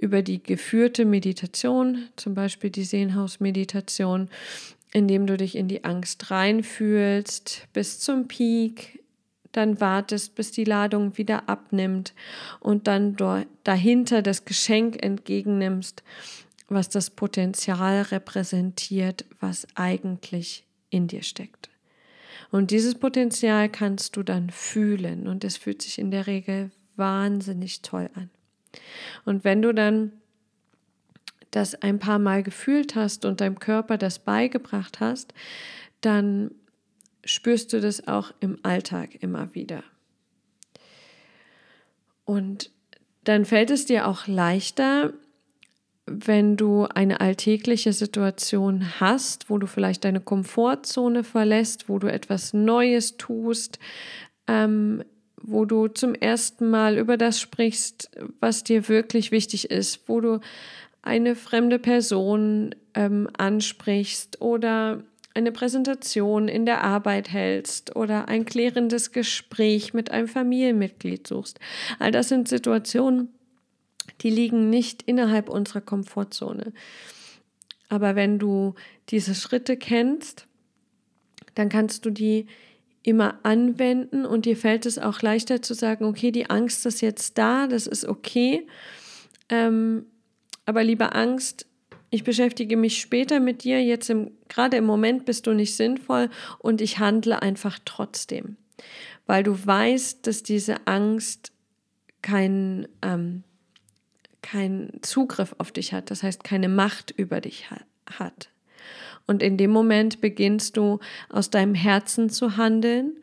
über 0.00 0.22
die 0.22 0.42
geführte 0.42 1.04
Meditation, 1.04 2.08
zum 2.16 2.34
Beispiel 2.34 2.70
die 2.70 2.84
Sehenhausmeditation, 2.84 4.28
indem 4.92 5.26
du 5.26 5.36
dich 5.36 5.56
in 5.56 5.68
die 5.68 5.84
Angst 5.84 6.30
reinfühlst 6.30 7.66
bis 7.72 7.98
zum 7.98 8.28
Peak, 8.28 9.01
dann 9.52 9.80
wartest, 9.80 10.34
bis 10.34 10.50
die 10.50 10.64
Ladung 10.64 11.16
wieder 11.18 11.48
abnimmt 11.48 12.14
und 12.60 12.86
dann 12.86 13.16
dahinter 13.64 14.22
das 14.22 14.44
Geschenk 14.44 15.02
entgegennimmst, 15.02 16.02
was 16.68 16.88
das 16.88 17.10
Potenzial 17.10 18.02
repräsentiert, 18.02 19.24
was 19.40 19.66
eigentlich 19.74 20.64
in 20.90 21.06
dir 21.06 21.22
steckt. 21.22 21.70
Und 22.50 22.70
dieses 22.70 22.94
Potenzial 22.94 23.68
kannst 23.68 24.16
du 24.16 24.22
dann 24.22 24.50
fühlen 24.50 25.26
und 25.26 25.44
es 25.44 25.56
fühlt 25.56 25.82
sich 25.82 25.98
in 25.98 26.10
der 26.10 26.26
Regel 26.26 26.70
wahnsinnig 26.96 27.82
toll 27.82 28.10
an. 28.14 28.30
Und 29.24 29.44
wenn 29.44 29.62
du 29.62 29.72
dann 29.72 30.12
das 31.50 31.74
ein 31.74 31.98
paar 31.98 32.18
Mal 32.18 32.42
gefühlt 32.42 32.94
hast 32.94 33.24
und 33.24 33.40
deinem 33.40 33.58
Körper 33.58 33.98
das 33.98 34.18
beigebracht 34.18 35.00
hast, 35.00 35.34
dann 36.00 36.50
spürst 37.24 37.72
du 37.72 37.80
das 37.80 38.08
auch 38.08 38.32
im 38.40 38.58
Alltag 38.62 39.22
immer 39.22 39.54
wieder. 39.54 39.82
Und 42.24 42.70
dann 43.24 43.44
fällt 43.44 43.70
es 43.70 43.86
dir 43.86 44.06
auch 44.06 44.26
leichter, 44.26 45.12
wenn 46.06 46.56
du 46.56 46.86
eine 46.86 47.20
alltägliche 47.20 47.92
Situation 47.92 49.00
hast, 49.00 49.50
wo 49.50 49.58
du 49.58 49.66
vielleicht 49.66 50.04
deine 50.04 50.20
Komfortzone 50.20 51.22
verlässt, 51.22 51.88
wo 51.88 51.98
du 51.98 52.08
etwas 52.08 52.52
Neues 52.52 53.16
tust, 53.16 53.78
ähm, 54.48 55.04
wo 55.40 55.64
du 55.64 55.88
zum 55.88 56.14
ersten 56.14 56.70
Mal 56.70 56.98
über 56.98 57.16
das 57.16 57.40
sprichst, 57.40 58.10
was 58.40 58.64
dir 58.64 58.88
wirklich 58.88 59.30
wichtig 59.30 59.70
ist, 59.70 60.08
wo 60.08 60.20
du 60.20 60.40
eine 61.02 61.34
fremde 61.34 61.78
Person 61.78 62.74
ähm, 62.94 63.28
ansprichst 63.36 64.40
oder 64.40 65.02
eine 65.34 65.52
Präsentation 65.52 66.48
in 66.48 66.66
der 66.66 66.82
Arbeit 66.82 67.30
hältst 67.30 67.96
oder 67.96 68.28
ein 68.28 68.44
klärendes 68.44 69.12
Gespräch 69.12 69.94
mit 69.94 70.10
einem 70.10 70.28
Familienmitglied 70.28 71.26
suchst. 71.26 71.58
All 71.98 72.10
das 72.10 72.28
sind 72.28 72.48
Situationen, 72.48 73.28
die 74.20 74.30
liegen 74.30 74.70
nicht 74.70 75.02
innerhalb 75.02 75.48
unserer 75.48 75.80
Komfortzone. 75.80 76.72
Aber 77.88 78.14
wenn 78.14 78.38
du 78.38 78.74
diese 79.10 79.34
Schritte 79.34 79.76
kennst, 79.76 80.46
dann 81.54 81.68
kannst 81.68 82.04
du 82.06 82.10
die 82.10 82.46
immer 83.02 83.38
anwenden 83.42 84.24
und 84.24 84.46
dir 84.46 84.56
fällt 84.56 84.86
es 84.86 84.98
auch 84.98 85.22
leichter 85.22 85.60
zu 85.60 85.74
sagen, 85.74 86.04
okay, 86.04 86.30
die 86.30 86.48
Angst 86.48 86.86
ist 86.86 87.00
jetzt 87.00 87.36
da, 87.36 87.66
das 87.66 87.86
ist 87.86 88.04
okay. 88.04 88.66
Ähm, 89.48 90.06
aber 90.64 90.84
liebe 90.84 91.14
Angst, 91.14 91.66
ich 92.12 92.24
beschäftige 92.24 92.76
mich 92.76 93.00
später 93.00 93.40
mit 93.40 93.64
dir, 93.64 93.82
jetzt 93.82 94.10
im, 94.10 94.32
gerade 94.48 94.76
im 94.76 94.84
Moment 94.84 95.24
bist 95.24 95.46
du 95.46 95.54
nicht 95.54 95.74
sinnvoll 95.74 96.28
und 96.58 96.82
ich 96.82 96.98
handle 96.98 97.40
einfach 97.40 97.78
trotzdem, 97.86 98.58
weil 99.26 99.42
du 99.42 99.56
weißt, 99.66 100.26
dass 100.26 100.42
diese 100.42 100.86
Angst 100.86 101.52
keinen 102.20 102.86
ähm, 103.00 103.44
kein 104.42 104.90
Zugriff 105.00 105.54
auf 105.56 105.72
dich 105.72 105.94
hat, 105.94 106.10
das 106.10 106.22
heißt 106.22 106.44
keine 106.44 106.68
Macht 106.68 107.12
über 107.12 107.40
dich 107.40 107.70
hat. 107.70 108.50
Und 109.26 109.42
in 109.42 109.56
dem 109.56 109.70
Moment 109.70 110.20
beginnst 110.20 110.76
du 110.76 110.98
aus 111.30 111.48
deinem 111.48 111.74
Herzen 111.74 112.28
zu 112.28 112.58
handeln 112.58 113.16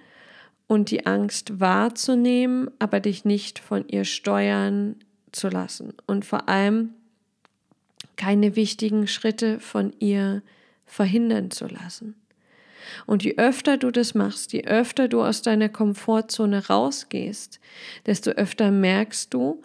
und 0.66 0.90
die 0.90 1.06
Angst 1.06 1.60
wahrzunehmen, 1.60 2.72
aber 2.80 3.02
dich 3.02 3.24
nicht 3.24 3.60
von 3.60 3.88
ihr 3.88 4.06
steuern 4.06 4.96
zu 5.32 5.50
lassen. 5.50 5.94
Und 6.08 6.26
vor 6.26 6.50
allem 6.50 6.96
keine 8.20 8.58
wichtigen 8.58 9.08
Schritte 9.08 9.60
von 9.62 9.94
ihr 10.00 10.44
verhindern 10.86 11.52
zu 11.52 11.68
lassen. 11.68 12.16
Und 13.06 13.24
je 13.24 13.38
öfter 13.38 13.78
du 13.78 13.92
das 13.92 14.14
machst, 14.14 14.52
je 14.52 14.66
öfter 14.66 15.08
du 15.08 15.24
aus 15.24 15.42
deiner 15.42 15.70
Komfortzone 15.70 16.68
rausgehst, 16.68 17.62
desto 18.06 18.32
öfter 18.32 18.72
merkst 18.72 19.34
du, 19.34 19.62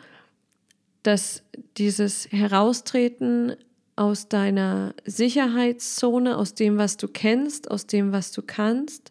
dass 1.03 1.43
dieses 1.77 2.29
Heraustreten 2.31 3.57
aus 3.97 4.29
deiner 4.29 4.95
Sicherheitszone, 5.05 6.37
aus 6.37 6.55
dem, 6.55 6.79
was 6.79 6.97
du 6.97 7.09
kennst, 7.09 7.71
aus 7.71 7.87
dem, 7.87 8.13
was 8.13 8.31
du 8.31 8.43
kannst, 8.43 9.11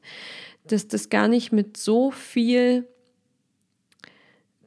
dass 0.66 0.88
das 0.88 1.10
gar 1.10 1.28
nicht 1.28 1.52
mit 1.52 1.76
so 1.76 2.12
viel 2.12 2.88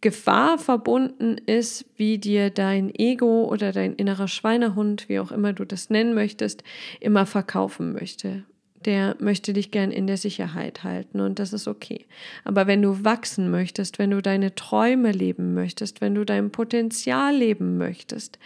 Gefahr 0.06 0.56
verbunden 0.56 1.36
ist, 1.46 1.84
wie 1.96 2.18
dir 2.18 2.50
dein 2.50 2.94
Ego 2.94 3.46
oder 3.46 3.72
dein 3.72 3.92
innerer 3.96 4.28
Schweinehund, 4.28 5.08
wie 5.08 5.18
auch 5.18 5.32
immer 5.32 5.52
du 5.52 5.64
das 5.64 5.90
nennen 5.90 6.14
möchtest, 6.14 6.62
immer 7.00 7.26
verkaufen 7.26 7.92
möchte. 7.92 8.44
Der 8.84 9.16
möchte 9.18 9.52
dich 9.52 9.72
gern 9.72 9.90
in 9.90 10.06
der 10.06 10.16
Sicherheit 10.16 10.84
halten 10.84 11.18
und 11.18 11.40
das 11.40 11.52
ist 11.52 11.66
okay. 11.66 12.06
Aber 12.44 12.68
wenn 12.68 12.82
du 12.82 13.02
wachsen 13.02 13.50
möchtest, 13.50 13.98
wenn 13.98 14.12
du 14.12 14.22
deine 14.22 14.54
Träume 14.54 15.10
leben 15.10 15.54
möchtest, 15.54 16.00
wenn 16.00 16.14
du 16.14 16.24
dein 16.24 16.52
Potenzial 16.52 17.34
leben 17.34 17.76
möchtest, 17.76 18.38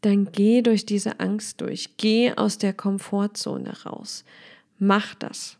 dann 0.00 0.32
geh 0.32 0.62
durch 0.62 0.86
diese 0.86 1.20
Angst 1.20 1.60
durch. 1.60 1.98
Geh 1.98 2.32
aus 2.32 2.56
der 2.56 2.72
Komfortzone 2.72 3.82
raus. 3.84 4.24
Mach 4.78 5.14
das. 5.14 5.58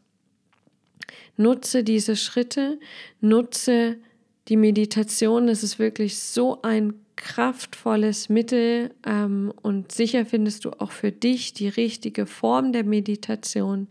Nutze 1.36 1.84
diese 1.84 2.16
Schritte, 2.16 2.80
nutze 3.20 3.98
die 4.48 4.56
Meditation, 4.56 5.46
das 5.46 5.62
ist 5.62 5.78
wirklich 5.78 6.18
so 6.18 6.62
ein 6.62 6.94
kraftvolles 7.16 8.28
Mittel 8.28 8.94
ähm, 9.04 9.52
und 9.62 9.90
sicher 9.90 10.26
findest 10.26 10.64
du 10.64 10.70
auch 10.70 10.92
für 10.92 11.10
dich 11.10 11.54
die 11.54 11.68
richtige 11.68 12.26
Form 12.26 12.72
der 12.72 12.84
Meditation. 12.84 13.88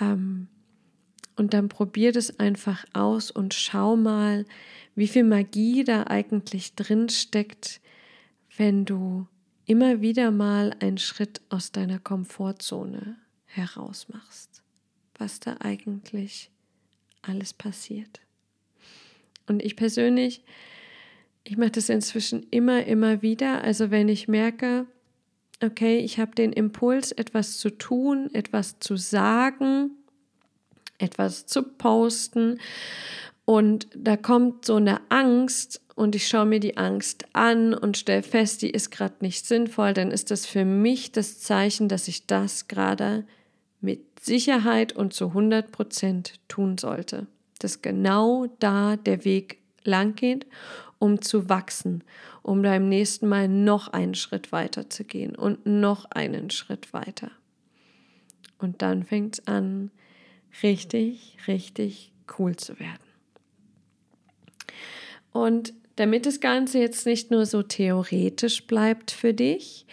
Ähm, 0.00 0.48
und 1.36 1.54
dann 1.54 1.68
probier 1.68 2.12
das 2.12 2.38
einfach 2.38 2.84
aus 2.92 3.30
und 3.30 3.54
schau 3.54 3.96
mal, 3.96 4.44
wie 4.94 5.08
viel 5.08 5.24
Magie 5.24 5.84
da 5.84 6.04
eigentlich 6.04 6.74
drin 6.74 7.08
steckt, 7.08 7.80
wenn 8.56 8.84
du 8.84 9.26
immer 9.64 10.00
wieder 10.00 10.30
mal 10.30 10.74
einen 10.80 10.98
Schritt 10.98 11.40
aus 11.48 11.72
deiner 11.72 11.98
Komfortzone 11.98 13.16
heraus 13.46 14.08
machst, 14.08 14.62
was 15.16 15.40
da 15.40 15.56
eigentlich 15.60 16.50
alles 17.22 17.54
passiert. 17.54 18.20
Und 19.50 19.64
ich 19.64 19.74
persönlich, 19.74 20.44
ich 21.42 21.56
mache 21.56 21.72
das 21.72 21.88
inzwischen 21.88 22.46
immer, 22.52 22.84
immer 22.86 23.20
wieder. 23.20 23.64
Also 23.64 23.90
wenn 23.90 24.08
ich 24.08 24.28
merke, 24.28 24.86
okay, 25.60 25.98
ich 25.98 26.20
habe 26.20 26.36
den 26.36 26.52
Impuls, 26.52 27.10
etwas 27.10 27.58
zu 27.58 27.70
tun, 27.70 28.30
etwas 28.32 28.78
zu 28.78 28.96
sagen, 28.96 29.90
etwas 30.98 31.46
zu 31.46 31.64
posten 31.64 32.60
und 33.44 33.88
da 33.96 34.16
kommt 34.16 34.64
so 34.64 34.76
eine 34.76 35.00
Angst 35.08 35.80
und 35.96 36.14
ich 36.14 36.28
schaue 36.28 36.46
mir 36.46 36.60
die 36.60 36.76
Angst 36.76 37.24
an 37.32 37.74
und 37.74 37.96
stelle 37.96 38.22
fest, 38.22 38.62
die 38.62 38.70
ist 38.70 38.92
gerade 38.92 39.16
nicht 39.18 39.48
sinnvoll, 39.48 39.94
dann 39.94 40.12
ist 40.12 40.30
das 40.30 40.46
für 40.46 40.64
mich 40.64 41.10
das 41.10 41.40
Zeichen, 41.40 41.88
dass 41.88 42.06
ich 42.06 42.28
das 42.28 42.68
gerade 42.68 43.26
mit 43.80 44.20
Sicherheit 44.20 44.92
und 44.92 45.12
zu 45.12 45.26
100 45.26 45.72
Prozent 45.72 46.38
tun 46.46 46.78
sollte. 46.78 47.26
Dass 47.60 47.82
genau 47.82 48.46
da 48.58 48.96
der 48.96 49.24
Weg 49.24 49.58
lang 49.84 50.14
geht, 50.14 50.46
um 50.98 51.22
zu 51.22 51.48
wachsen, 51.48 52.04
um 52.42 52.62
beim 52.62 52.88
nächsten 52.88 53.28
Mal 53.28 53.48
noch 53.48 53.88
einen 53.88 54.14
Schritt 54.14 54.52
weiter 54.52 54.90
zu 54.90 55.04
gehen 55.04 55.34
und 55.34 55.64
noch 55.64 56.04
einen 56.10 56.50
Schritt 56.50 56.92
weiter. 56.92 57.30
Und 58.58 58.82
dann 58.82 59.04
fängt 59.04 59.38
es 59.38 59.46
an, 59.46 59.90
richtig, 60.62 61.38
richtig 61.46 62.12
cool 62.38 62.56
zu 62.56 62.78
werden. 62.78 62.98
Und 65.32 65.72
damit 65.96 66.26
das 66.26 66.40
Ganze 66.40 66.78
jetzt 66.78 67.06
nicht 67.06 67.30
nur 67.30 67.46
so 67.46 67.62
theoretisch 67.62 68.66
bleibt 68.66 69.10
für 69.10 69.34
dich, 69.34 69.86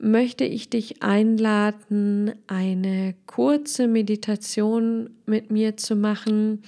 möchte 0.00 0.44
ich 0.44 0.70
dich 0.70 1.02
einladen, 1.02 2.32
eine 2.46 3.14
kurze 3.26 3.86
Meditation 3.86 5.10
mit 5.26 5.50
mir 5.50 5.76
zu 5.76 5.94
machen 5.94 6.62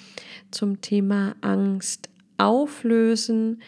zum 0.51 0.81
Thema 0.81 1.35
Angst 1.41 2.11
auflösen 2.37 3.63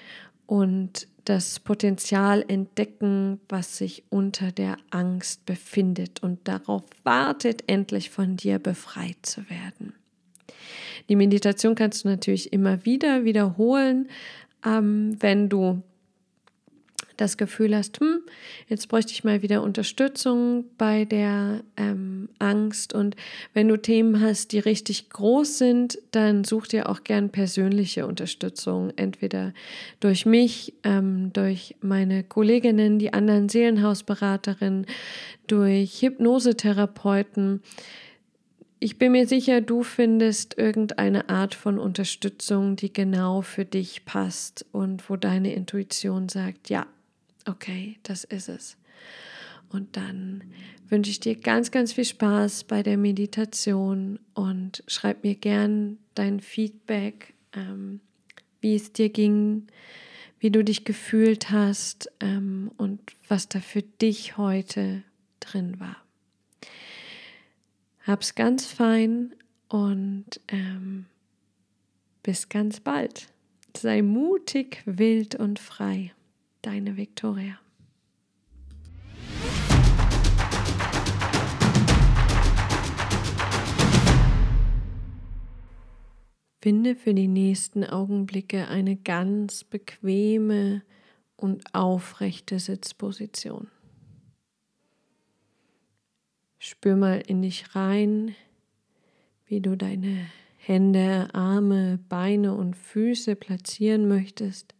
und 0.46 1.08
das 1.24 1.60
Potenzial 1.60 2.44
entdecken, 2.46 3.40
was 3.48 3.78
sich 3.78 4.04
unter 4.10 4.52
der 4.52 4.76
Angst 4.90 5.46
befindet 5.46 6.22
und 6.22 6.46
darauf 6.46 6.82
wartet, 7.02 7.64
endlich 7.66 8.10
von 8.10 8.36
dir 8.36 8.58
befreit 8.58 9.16
zu 9.22 9.48
werden. 9.48 9.94
Die 11.08 11.16
Meditation 11.16 11.74
kannst 11.74 12.04
du 12.04 12.08
natürlich 12.08 12.52
immer 12.52 12.84
wieder 12.84 13.24
wiederholen, 13.24 14.08
ähm, 14.64 15.16
wenn 15.20 15.48
du 15.48 15.82
das 17.16 17.36
Gefühl 17.36 17.76
hast, 17.76 18.00
hm, 18.00 18.20
jetzt 18.68 18.88
bräuchte 18.88 19.12
ich 19.12 19.24
mal 19.24 19.42
wieder 19.42 19.62
Unterstützung 19.62 20.64
bei 20.78 21.04
der 21.04 21.62
ähm, 21.76 22.28
Angst. 22.38 22.92
Und 22.92 23.16
wenn 23.52 23.68
du 23.68 23.76
Themen 23.76 24.20
hast, 24.20 24.52
die 24.52 24.58
richtig 24.58 25.10
groß 25.10 25.58
sind, 25.58 25.98
dann 26.10 26.44
such 26.44 26.68
dir 26.68 26.88
auch 26.88 27.04
gern 27.04 27.30
persönliche 27.30 28.06
Unterstützung, 28.06 28.92
entweder 28.96 29.52
durch 30.00 30.26
mich, 30.26 30.74
ähm, 30.82 31.32
durch 31.32 31.76
meine 31.80 32.24
Kolleginnen, 32.24 32.98
die 32.98 33.12
anderen 33.12 33.48
Seelenhausberaterinnen, 33.48 34.86
durch 35.46 36.02
Hypnosetherapeuten. 36.02 37.62
Ich 38.80 38.98
bin 38.98 39.12
mir 39.12 39.26
sicher, 39.26 39.60
du 39.60 39.82
findest 39.82 40.58
irgendeine 40.58 41.30
Art 41.30 41.54
von 41.54 41.78
Unterstützung, 41.78 42.76
die 42.76 42.92
genau 42.92 43.40
für 43.40 43.64
dich 43.64 44.04
passt 44.04 44.66
und 44.72 45.08
wo 45.08 45.16
deine 45.16 45.54
Intuition 45.54 46.28
sagt, 46.28 46.68
ja, 46.68 46.86
okay, 47.46 47.98
das 48.02 48.24
ist 48.24 48.48
es. 48.48 48.76
Und 49.68 49.96
dann 49.96 50.44
wünsche 50.88 51.10
ich 51.10 51.20
dir 51.20 51.34
ganz, 51.34 51.70
ganz 51.70 51.92
viel 51.92 52.04
Spaß 52.04 52.64
bei 52.64 52.82
der 52.82 52.96
Meditation 52.96 54.20
und 54.34 54.84
schreib 54.86 55.24
mir 55.24 55.34
gern 55.34 55.98
dein 56.14 56.40
Feedback, 56.40 57.34
ähm, 57.54 58.00
wie 58.60 58.76
es 58.76 58.92
dir 58.92 59.08
ging, 59.08 59.66
wie 60.38 60.50
du 60.50 60.62
dich 60.62 60.84
gefühlt 60.84 61.50
hast 61.50 62.10
ähm, 62.20 62.70
und 62.76 63.00
was 63.28 63.48
da 63.48 63.60
für 63.60 63.82
dich 63.82 64.36
heute 64.36 65.02
drin 65.40 65.80
war. 65.80 65.96
Hab's 68.06 68.34
ganz 68.34 68.66
fein 68.66 69.34
und 69.68 70.40
ähm, 70.48 71.06
bis 72.22 72.48
ganz 72.48 72.80
bald. 72.80 73.28
Sei 73.76 74.02
mutig, 74.02 74.82
wild 74.84 75.34
und 75.34 75.58
frei. 75.58 76.12
Deine 76.64 76.96
Viktoria. 76.96 77.58
Finde 86.62 86.96
für 86.96 87.12
die 87.12 87.28
nächsten 87.28 87.84
Augenblicke 87.84 88.66
eine 88.68 88.96
ganz 88.96 89.62
bequeme 89.62 90.82
und 91.36 91.74
aufrechte 91.74 92.58
Sitzposition. 92.58 93.68
Spür 96.58 96.96
mal 96.96 97.22
in 97.26 97.42
dich 97.42 97.76
rein, 97.76 98.34
wie 99.44 99.60
du 99.60 99.76
deine 99.76 100.28
Hände, 100.56 101.28
Arme, 101.34 101.98
Beine 102.08 102.54
und 102.54 102.74
Füße 102.74 103.36
platzieren 103.36 104.08
möchtest. 104.08 104.73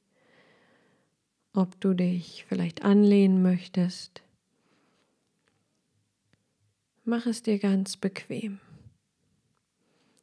Ob 1.57 1.81
du 1.81 1.95
dich 1.95 2.45
vielleicht 2.49 2.83
anlehnen 2.85 3.41
möchtest. 3.41 4.25
Mach 7.05 7.27
es 7.27 7.45
dir 7.45 7.61
ganz 7.61 7.97
bequem. 7.97 8.59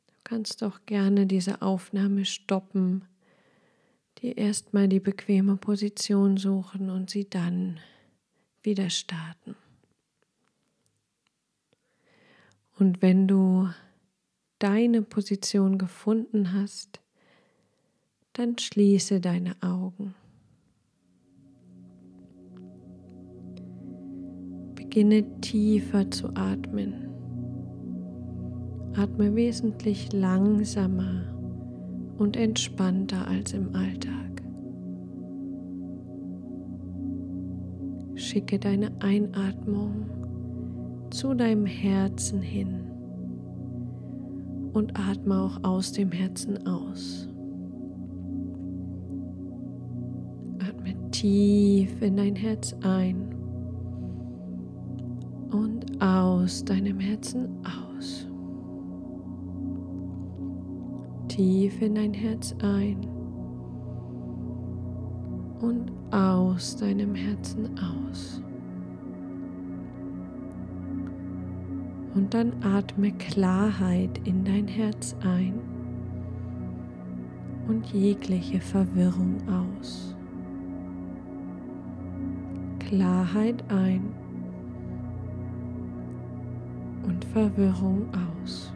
Du 0.07 0.13
kannst 0.25 0.61
auch 0.61 0.81
gerne 0.85 1.27
diese 1.27 1.61
Aufnahme 1.61 2.25
stoppen, 2.25 3.05
dir 4.17 4.37
erstmal 4.37 4.89
die 4.89 4.99
bequeme 4.99 5.55
Position 5.55 6.35
suchen 6.35 6.89
und 6.89 7.09
sie 7.09 7.29
dann 7.29 7.79
wieder 8.61 8.89
starten. 8.89 9.55
Und 12.77 13.01
wenn 13.01 13.29
du 13.29 13.69
deine 14.59 15.01
Position 15.01 15.77
gefunden 15.77 16.51
hast, 16.51 16.99
dann 18.33 18.57
schließe 18.57 19.21
deine 19.21 19.55
Augen. 19.61 20.13
Beginne 24.91 25.23
tiefer 25.39 26.11
zu 26.11 26.27
atmen. 26.35 26.93
Atme 28.93 29.33
wesentlich 29.35 30.11
langsamer 30.11 31.33
und 32.17 32.35
entspannter 32.35 33.25
als 33.25 33.53
im 33.53 33.73
Alltag. 33.73 34.43
Schicke 38.15 38.59
deine 38.59 38.91
Einatmung 38.99 40.09
zu 41.09 41.35
deinem 41.35 41.65
Herzen 41.65 42.41
hin 42.41 42.81
und 44.73 44.99
atme 44.99 45.39
auch 45.39 45.63
aus 45.63 45.93
dem 45.93 46.11
Herzen 46.11 46.67
aus. 46.67 47.29
Atme 50.59 50.95
tief 51.11 52.01
in 52.01 52.17
dein 52.17 52.35
Herz 52.35 52.75
ein 52.83 53.40
und 55.51 56.01
aus 56.01 56.63
deinem 56.63 56.99
Herzen 56.99 57.49
aus. 57.63 58.27
Tief 61.27 61.81
in 61.81 61.95
dein 61.95 62.13
Herz 62.13 62.55
ein 62.61 63.07
und 65.61 65.91
aus 66.11 66.75
deinem 66.77 67.15
Herzen 67.15 67.69
aus. 67.77 68.41
Und 72.13 72.33
dann 72.33 72.51
atme 72.61 73.11
Klarheit 73.13 74.19
in 74.25 74.43
dein 74.43 74.67
Herz 74.67 75.15
ein 75.21 75.53
und 77.67 77.85
jegliche 77.87 78.59
Verwirrung 78.59 79.37
aus. 79.47 80.15
Klarheit 82.79 83.63
ein 83.69 84.10
und 87.21 87.25
Verwirrung 87.33 88.07
aus. 88.43 88.73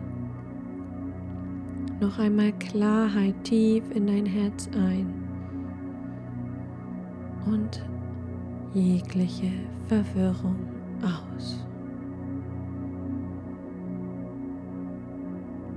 Noch 2.00 2.20
einmal 2.20 2.52
Klarheit 2.54 3.36
tief 3.44 3.84
in 3.94 4.08
dein 4.08 4.26
Herz 4.26 4.70
ein 4.74 5.14
und 7.46 7.84
jegliche 8.74 9.52
Verwirrung 9.88 10.56
aus. 11.02 11.66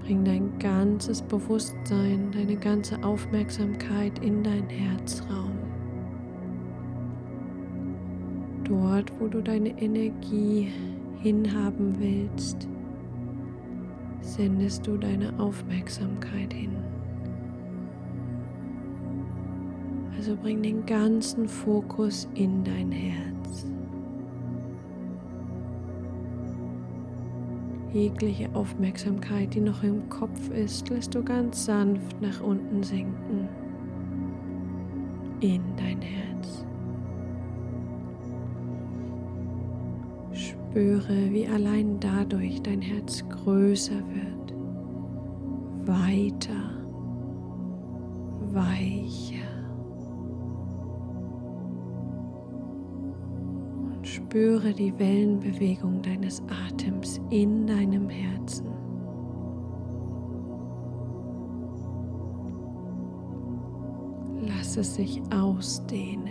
Bring 0.02 0.24
dein 0.24 0.58
ganzes 0.58 1.22
Bewusstsein, 1.22 2.30
deine 2.32 2.56
ganze 2.56 3.02
Aufmerksamkeit 3.04 4.18
in 4.20 4.42
dein 4.42 4.68
Herzraum. 4.68 5.52
Dort, 8.64 9.12
wo 9.20 9.28
du 9.28 9.40
deine 9.42 9.70
Energie 9.80 10.68
hinhaben 11.20 11.98
willst, 11.98 12.68
sendest 14.20 14.86
du 14.86 14.96
deine 14.96 15.38
Aufmerksamkeit 15.38 16.52
hin. 16.52 16.76
Also 20.16 20.36
bring 20.36 20.62
den 20.62 20.84
ganzen 20.84 21.48
Fokus 21.48 22.28
in 22.34 22.64
dein 22.64 22.90
Herz. 22.90 23.66
Jegliche 27.92 28.50
Aufmerksamkeit, 28.54 29.54
die 29.54 29.60
noch 29.60 29.82
im 29.82 30.08
Kopf 30.10 30.50
ist, 30.50 30.88
lässt 30.90 31.14
du 31.14 31.22
ganz 31.22 31.64
sanft 31.64 32.20
nach 32.20 32.40
unten 32.40 32.82
sinken 32.82 33.48
in 35.40 35.62
dein 35.76 36.02
Herz. 36.02 36.27
Spüre, 40.70 41.32
wie 41.32 41.46
allein 41.46 41.98
dadurch 41.98 42.60
dein 42.60 42.82
Herz 42.82 43.24
größer 43.30 44.02
wird, 44.12 44.54
weiter, 45.88 46.84
weicher. 48.52 49.48
Und 53.80 54.06
spüre 54.06 54.74
die 54.74 54.96
Wellenbewegung 54.98 56.02
deines 56.02 56.42
Atems 56.68 57.18
in 57.30 57.66
deinem 57.66 58.10
Herzen. 58.10 58.66
Lass 64.46 64.76
es 64.76 64.96
sich 64.96 65.22
ausdehnen. 65.32 66.27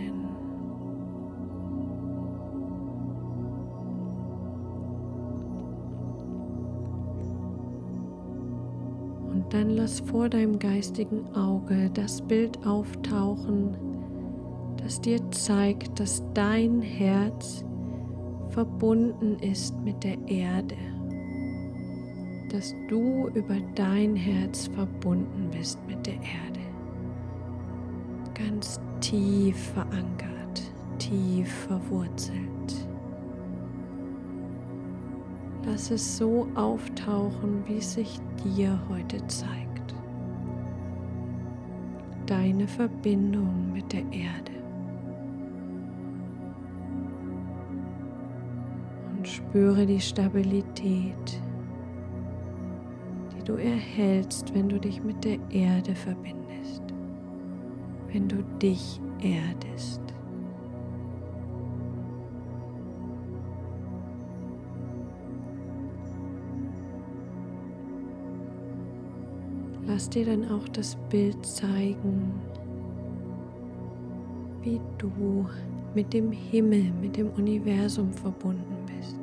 Dann 9.88 9.96
lass 9.96 10.00
vor 10.00 10.28
deinem 10.28 10.58
geistigen 10.58 11.26
Auge 11.34 11.90
das 11.94 12.20
Bild 12.22 12.66
auftauchen, 12.66 13.76
das 14.76 15.00
dir 15.00 15.18
zeigt, 15.30 15.98
dass 15.98 16.22
dein 16.34 16.82
Herz 16.82 17.64
verbunden 18.50 19.38
ist 19.40 19.74
mit 19.80 20.02
der 20.04 20.18
Erde, 20.26 20.76
dass 22.50 22.74
du 22.88 23.28
über 23.34 23.56
dein 23.74 24.14
Herz 24.14 24.68
verbunden 24.68 25.48
bist 25.50 25.78
mit 25.86 26.06
der 26.06 26.14
Erde, 26.14 26.60
ganz 28.34 28.80
tief 29.00 29.56
verankert, 29.72 30.62
tief 30.98 31.50
verwurzelt. 31.66 32.38
Lass 35.64 35.90
es 35.90 36.16
so 36.16 36.46
auftauchen, 36.54 37.62
wie 37.66 37.76
es 37.76 37.94
sich 37.94 38.20
dir 38.42 38.78
heute 38.88 39.26
zeigt. 39.26 39.67
Deine 42.28 42.68
Verbindung 42.68 43.72
mit 43.72 43.90
der 43.90 44.02
Erde. 44.12 44.52
Und 49.16 49.26
spüre 49.26 49.86
die 49.86 49.98
Stabilität, 49.98 51.40
die 53.34 53.44
du 53.44 53.54
erhältst, 53.54 54.54
wenn 54.54 54.68
du 54.68 54.78
dich 54.78 55.02
mit 55.02 55.24
der 55.24 55.38
Erde 55.48 55.94
verbindest, 55.94 56.82
wenn 58.12 58.28
du 58.28 58.44
dich 58.60 59.00
erdest. 59.22 60.07
Lass 69.98 70.10
dir 70.10 70.26
dann 70.26 70.48
auch 70.52 70.68
das 70.68 70.96
Bild 71.10 71.44
zeigen, 71.44 72.32
wie 74.62 74.80
du 74.96 75.44
mit 75.92 76.12
dem 76.12 76.30
Himmel, 76.30 76.92
mit 77.00 77.16
dem 77.16 77.30
Universum 77.30 78.12
verbunden 78.12 78.76
bist. 78.86 79.18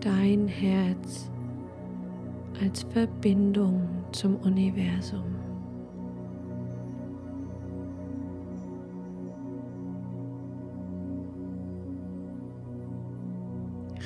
Dein 0.00 0.48
Herz 0.48 1.30
als 2.62 2.84
Verbindung 2.84 3.86
zum 4.12 4.36
Universum. 4.36 5.24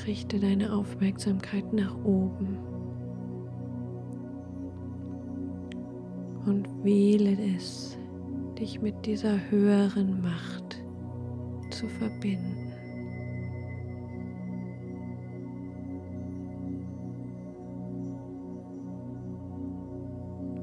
Richte 0.05 0.41
deine 0.41 0.73
Aufmerksamkeit 0.73 1.73
nach 1.73 1.95
oben. 2.03 2.80
Und 6.47 6.69
wähle 6.83 7.37
es, 7.57 7.99
dich 8.59 8.81
mit 8.81 9.07
dieser 9.07 9.39
höheren 9.51 10.23
Macht 10.23 10.83
zu 11.71 11.89
verbinden. 11.89 12.57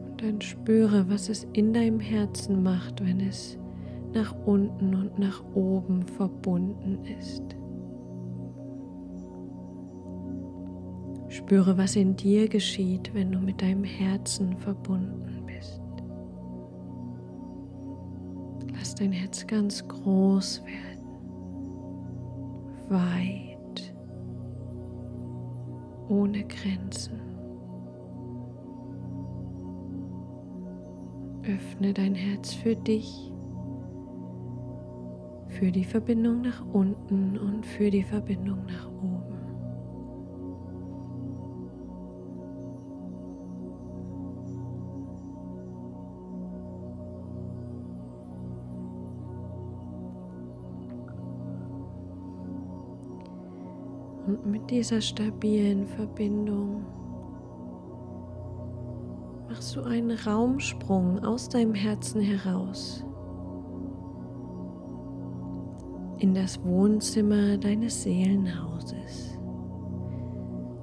Und 0.10 0.24
dann 0.24 0.42
spüre, 0.42 1.10
was 1.10 1.30
es 1.30 1.48
in 1.54 1.74
deinem 1.74 2.00
Herzen 2.00 2.64
macht, 2.64 3.04
wenn 3.06 3.20
es 3.20 3.58
nach 4.14 4.36
unten 4.46 4.96
und 4.96 5.20
nach 5.20 5.44
oben 5.54 6.04
verbunden 6.04 7.00
ist. 7.20 7.44
Spüre, 11.30 11.78
was 11.78 11.96
in 11.96 12.16
dir 12.16 12.48
geschieht, 12.48 13.14
wenn 13.14 13.32
du 13.32 13.40
mit 13.40 13.62
deinem 13.62 13.84
Herzen 13.84 14.58
verbunden 14.58 15.27
dein 19.00 19.12
Herz 19.12 19.46
ganz 19.46 19.88
groß 19.88 20.64
werden, 20.66 21.08
weit, 22.90 23.94
ohne 26.10 26.44
Grenzen. 26.46 27.20
Öffne 31.44 31.94
dein 31.94 32.16
Herz 32.16 32.54
für 32.54 32.76
dich, 32.76 33.32
für 35.48 35.72
die 35.72 35.86
Verbindung 35.86 36.42
nach 36.42 36.66
unten 36.74 37.38
und 37.38 37.66
für 37.66 37.90
die 37.90 38.04
Verbindung 38.04 38.66
nach 38.66 38.88
oben. 38.88 39.07
Und 54.44 54.52
mit 54.52 54.70
dieser 54.70 55.02
stabilen 55.02 55.86
Verbindung 55.86 56.86
machst 59.50 59.76
du 59.76 59.84
einen 59.84 60.12
Raumsprung 60.12 61.20
aus 61.24 61.50
deinem 61.50 61.74
Herzen 61.74 62.22
heraus 62.22 63.04
in 66.20 66.34
das 66.34 66.64
Wohnzimmer 66.64 67.58
deines 67.58 68.04
Seelenhauses. 68.04 69.38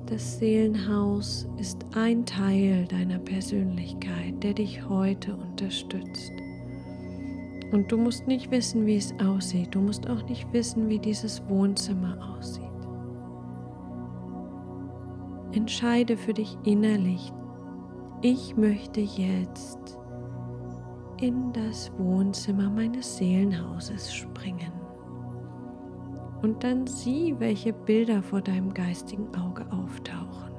Das 0.07 0.39
Seelenhaus 0.39 1.49
ist 1.57 1.85
ein 1.95 2.25
Teil 2.27 2.87
deiner 2.87 3.19
Persönlichkeit, 3.19 4.43
der 4.43 4.55
dich 4.55 4.89
heute 4.89 5.35
unterstützt. 5.35 6.33
Und 7.73 7.91
du 7.91 7.97
musst 7.97 8.27
nicht 8.29 8.51
wissen, 8.51 8.87
wie 8.87 8.97
es 8.97 9.15
aussieht. 9.19 9.75
Du 9.75 9.81
musst 9.81 10.09
auch 10.09 10.23
nicht 10.29 10.53
wissen, 10.53 10.89
wie 10.89 10.99
dieses 10.99 11.43
Wohnzimmer 11.49 12.37
aussieht. 12.37 12.74
Entscheide 15.55 16.17
für 16.17 16.35
dich 16.35 16.59
innerlich, 16.65 17.33
ich 18.23 18.57
möchte 18.57 19.01
jetzt 19.01 20.01
in 21.21 21.53
das 21.53 21.93
Wohnzimmer 21.97 22.69
meines 22.69 23.19
Seelenhauses 23.19 24.13
springen. 24.13 24.73
Und 26.43 26.65
dann 26.65 26.89
sieh, 26.89 27.37
welche 27.39 27.73
Bilder 27.73 28.21
vor 28.21 28.41
deinem 28.41 28.75
geistigen 28.75 29.29
Auge 29.37 29.65
auftauchen. 29.71 30.53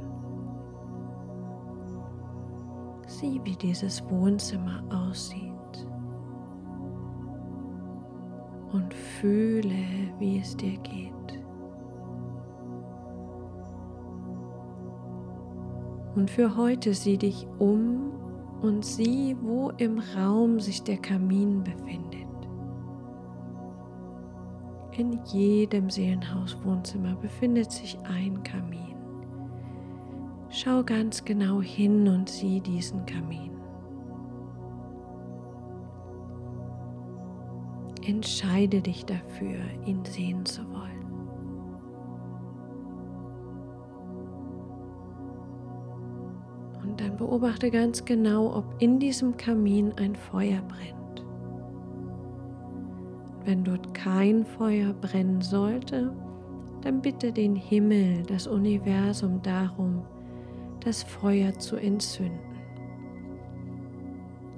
Sieh, 3.05 3.41
wie 3.43 3.55
dieses 3.57 4.01
Wohnzimmer 4.09 4.81
aussieht. 4.89 5.51
Und 8.71 8.93
fühle, 8.93 9.75
wie 10.19 10.39
es 10.39 10.55
dir 10.55 10.77
geht. 10.77 11.34
Und 16.15 16.31
für 16.31 16.55
heute 16.55 16.93
sieh 16.93 17.17
dich 17.17 17.45
um 17.59 18.11
und 18.61 18.85
sieh, 18.85 19.35
wo 19.41 19.69
im 19.77 19.99
Raum 19.99 20.59
sich 20.59 20.81
der 20.81 20.97
Kamin 20.97 21.63
befindet. 21.63 22.25
In 24.97 25.19
jedem 25.25 25.89
Seelenhaus-Wohnzimmer 25.89 27.15
befindet 27.15 27.69
sich 27.69 27.97
ein 28.05 28.41
Kamin. 28.43 28.95
Schau 30.49 30.83
ganz 30.83 31.25
genau 31.25 31.61
hin 31.61 32.07
und 32.07 32.29
sieh 32.29 32.61
diesen 32.61 33.05
Kamin. 33.05 33.51
Entscheide 38.07 38.81
dich 38.81 39.05
dafür, 39.05 39.57
ihn 39.85 40.05
sehen 40.05 40.45
zu 40.45 40.61
wollen. 40.71 40.94
Beobachte 47.25 47.71
ganz 47.71 48.05
genau, 48.05 48.55
ob 48.55 48.65
in 48.79 48.99
diesem 48.99 49.35
Kamin 49.35 49.91
ein 49.97 50.15
Feuer 50.15 50.61
brennt. 50.61 51.25
Wenn 53.43 53.63
dort 53.63 53.95
kein 53.95 54.45
Feuer 54.45 54.93
brennen 54.93 55.41
sollte, 55.41 56.13
dann 56.81 57.01
bitte 57.01 57.31
den 57.31 57.55
Himmel, 57.55 58.21
das 58.27 58.45
Universum 58.45 59.41
darum, 59.41 60.03
das 60.81 61.01
Feuer 61.01 61.51
zu 61.57 61.77
entzünden. 61.77 62.39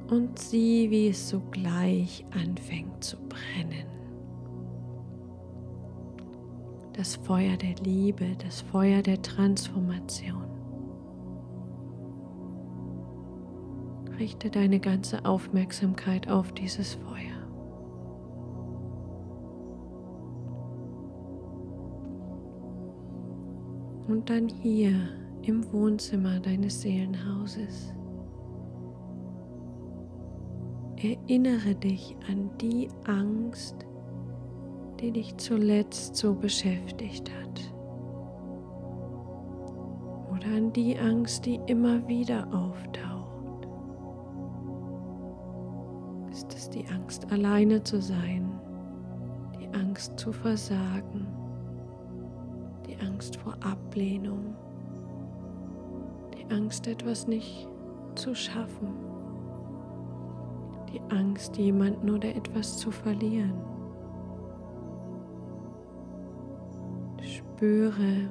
Und 0.10 0.38
sieh, 0.38 0.90
wie 0.92 1.08
es 1.08 1.30
sogleich 1.30 2.26
anfängt 2.32 3.02
zu 3.02 3.16
brennen. 3.30 3.88
Das 6.92 7.16
Feuer 7.16 7.56
der 7.56 7.76
Liebe, 7.82 8.26
das 8.44 8.60
Feuer 8.60 9.02
der 9.02 9.22
Transformation. 9.22 10.57
Richte 14.20 14.50
deine 14.50 14.80
ganze 14.80 15.26
Aufmerksamkeit 15.26 16.28
auf 16.28 16.52
dieses 16.52 16.96
Feuer. 16.96 17.38
Und 24.08 24.30
dann 24.30 24.50
hier 24.50 24.94
im 25.44 25.72
Wohnzimmer 25.72 26.40
deines 26.40 26.82
Seelenhauses. 26.82 27.94
Erinnere 30.96 31.76
dich 31.76 32.16
an 32.28 32.50
die 32.60 32.88
Angst, 33.06 33.86
die 35.00 35.12
dich 35.12 35.38
zuletzt 35.38 36.16
so 36.16 36.34
beschäftigt 36.34 37.32
hat. 37.40 37.74
Oder 40.32 40.48
an 40.56 40.74
die 40.74 40.98
Angst, 40.98 41.46
die 41.46 41.60
immer 41.68 42.08
wieder 42.08 42.48
auftaucht. 42.52 43.17
Die 46.74 46.86
Angst, 46.90 47.32
alleine 47.32 47.82
zu 47.82 48.02
sein, 48.02 48.52
die 49.60 49.68
Angst 49.76 50.20
zu 50.20 50.32
versagen, 50.32 51.26
die 52.86 52.96
Angst 53.04 53.38
vor 53.38 53.56
Ablehnung, 53.62 54.56
die 56.38 56.54
Angst, 56.54 56.86
etwas 56.88 57.26
nicht 57.28 57.68
zu 58.16 58.36
schaffen, 58.36 58.90
die 60.94 61.02
Angst, 61.10 61.58
jemanden 61.58 62.10
oder 62.10 62.36
etwas 62.36 62.78
zu 62.78 62.92
verlieren. 62.92 63.54
Spüre, 67.24 68.30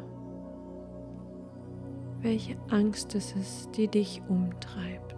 welche 2.21 2.57
Angst 2.71 3.15
es 3.15 3.35
ist, 3.35 3.77
die 3.77 3.89
dich 3.89 4.23
umtreibt. 4.29 5.16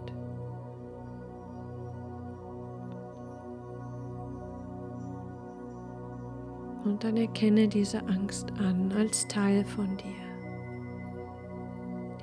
Und 6.89 7.03
dann 7.03 7.17
erkenne 7.17 7.67
diese 7.67 8.03
Angst 8.07 8.51
an 8.57 8.91
als 8.91 9.27
Teil 9.27 9.63
von 9.63 9.95
dir. 9.97 10.25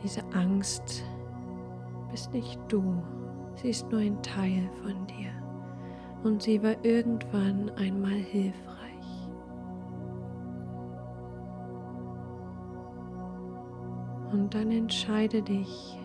Diese 0.03 0.25
Angst 0.35 1.05
bist 2.11 2.33
nicht 2.33 2.59
du, 2.67 3.01
sie 3.55 3.71
ist 3.71 3.89
nur 3.93 4.01
ein 4.01 4.21
Teil 4.25 4.69
von 4.83 5.07
dir. 5.07 5.31
Und 6.25 6.43
sie 6.43 6.61
war 6.65 6.75
irgendwann 6.85 7.71
einmal 7.77 8.19
hilfreich. 8.19 8.83
Und 14.33 14.53
dann 14.53 14.73
entscheide 14.73 15.43
dich 15.43 15.97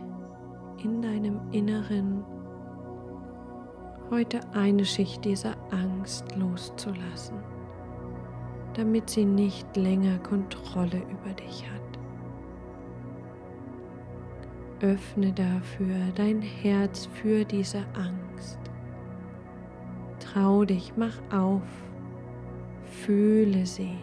in 0.84 1.02
deinem 1.02 1.40
Inneren 1.52 2.24
heute 4.12 4.40
eine 4.54 4.86
Schicht 4.86 5.26
dieser 5.26 5.56
Angst 5.72 6.36
loszulassen 6.36 7.40
damit 8.74 9.10
sie 9.10 9.26
nicht 9.26 9.76
länger 9.76 10.18
Kontrolle 10.20 11.02
über 11.10 11.34
dich 11.34 11.66
hat. 11.70 11.82
Öffne 14.82 15.32
dafür 15.32 15.96
dein 16.16 16.42
Herz 16.42 17.08
für 17.14 17.46
diese 17.46 17.86
Angst. 17.94 18.60
Trau 20.20 20.66
dich, 20.66 20.94
mach 20.96 21.22
auf, 21.32 21.62
fühle 22.86 23.66
sie. 23.66 23.98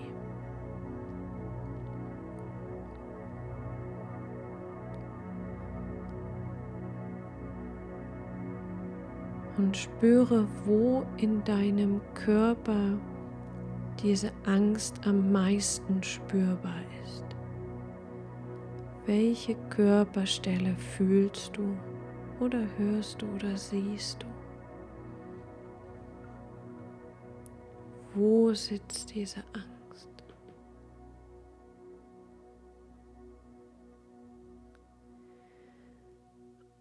Und 9.57 9.77
spüre, 9.77 10.47
wo 10.65 11.03
in 11.17 11.43
deinem 11.43 12.01
Körper 12.15 12.99
diese 14.03 14.33
Angst 14.45 15.07
am 15.07 15.33
meisten 15.33 16.03
spürbar 16.03 16.81
ist. 17.05 17.25
Welche 19.07 19.55
Körperstelle 19.71 20.77
fühlst 20.77 21.57
du 21.57 21.77
oder 22.41 22.65
hörst 22.77 23.23
du 23.23 23.27
oder 23.35 23.57
siehst 23.57 24.23
du? 24.23 24.27
Wo 28.15 28.53
sitzt 28.53 29.15
diese 29.15 29.43
Angst? 29.53 30.09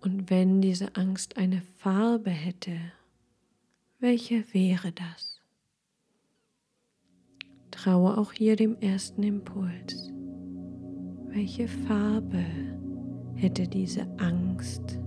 Und 0.01 0.29
wenn 0.29 0.61
diese 0.61 0.95
Angst 0.95 1.37
eine 1.37 1.61
Farbe 1.61 2.29
hätte, 2.29 2.79
welche 3.99 4.53
wäre 4.53 4.91
das? 4.91 5.36
Traue 7.77 8.17
auch 8.17 8.31
hier 8.31 8.55
dem 8.55 8.75
ersten 8.81 9.21
Impuls. 9.21 10.11
Welche 11.27 11.67
Farbe 11.67 12.43
hätte 13.35 13.67
diese 13.67 14.07
Angst? 14.17 14.99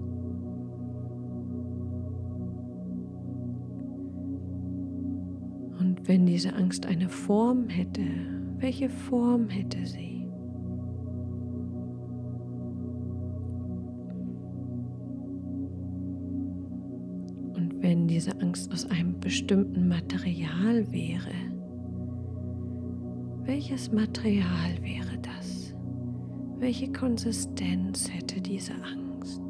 Und 5.81 6.07
wenn 6.07 6.27
diese 6.27 6.55
Angst 6.55 6.87
eine 6.87 7.09
Form 7.09 7.68
hätte, 7.68 8.03
welche 8.59 8.89
Form 8.89 9.49
hätte 9.49 9.85
sie? 9.85 10.29
Und 17.57 17.83
wenn 17.83 18.07
diese 18.07 18.41
Angst 18.41 18.73
aus 18.73 18.89
einem 18.89 19.18
bestimmten 19.18 19.89
Material 19.89 20.93
wäre, 20.93 21.49
welches 23.51 23.90
Material 23.90 24.80
wäre 24.80 25.18
das? 25.22 25.74
Welche 26.59 26.92
Konsistenz 26.92 28.09
hätte 28.09 28.40
diese 28.40 28.74
Angst? 28.74 29.42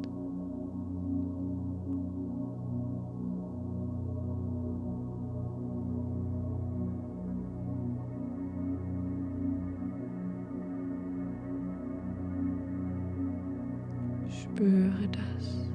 Spüre 14.29 15.07
das. 15.11 15.69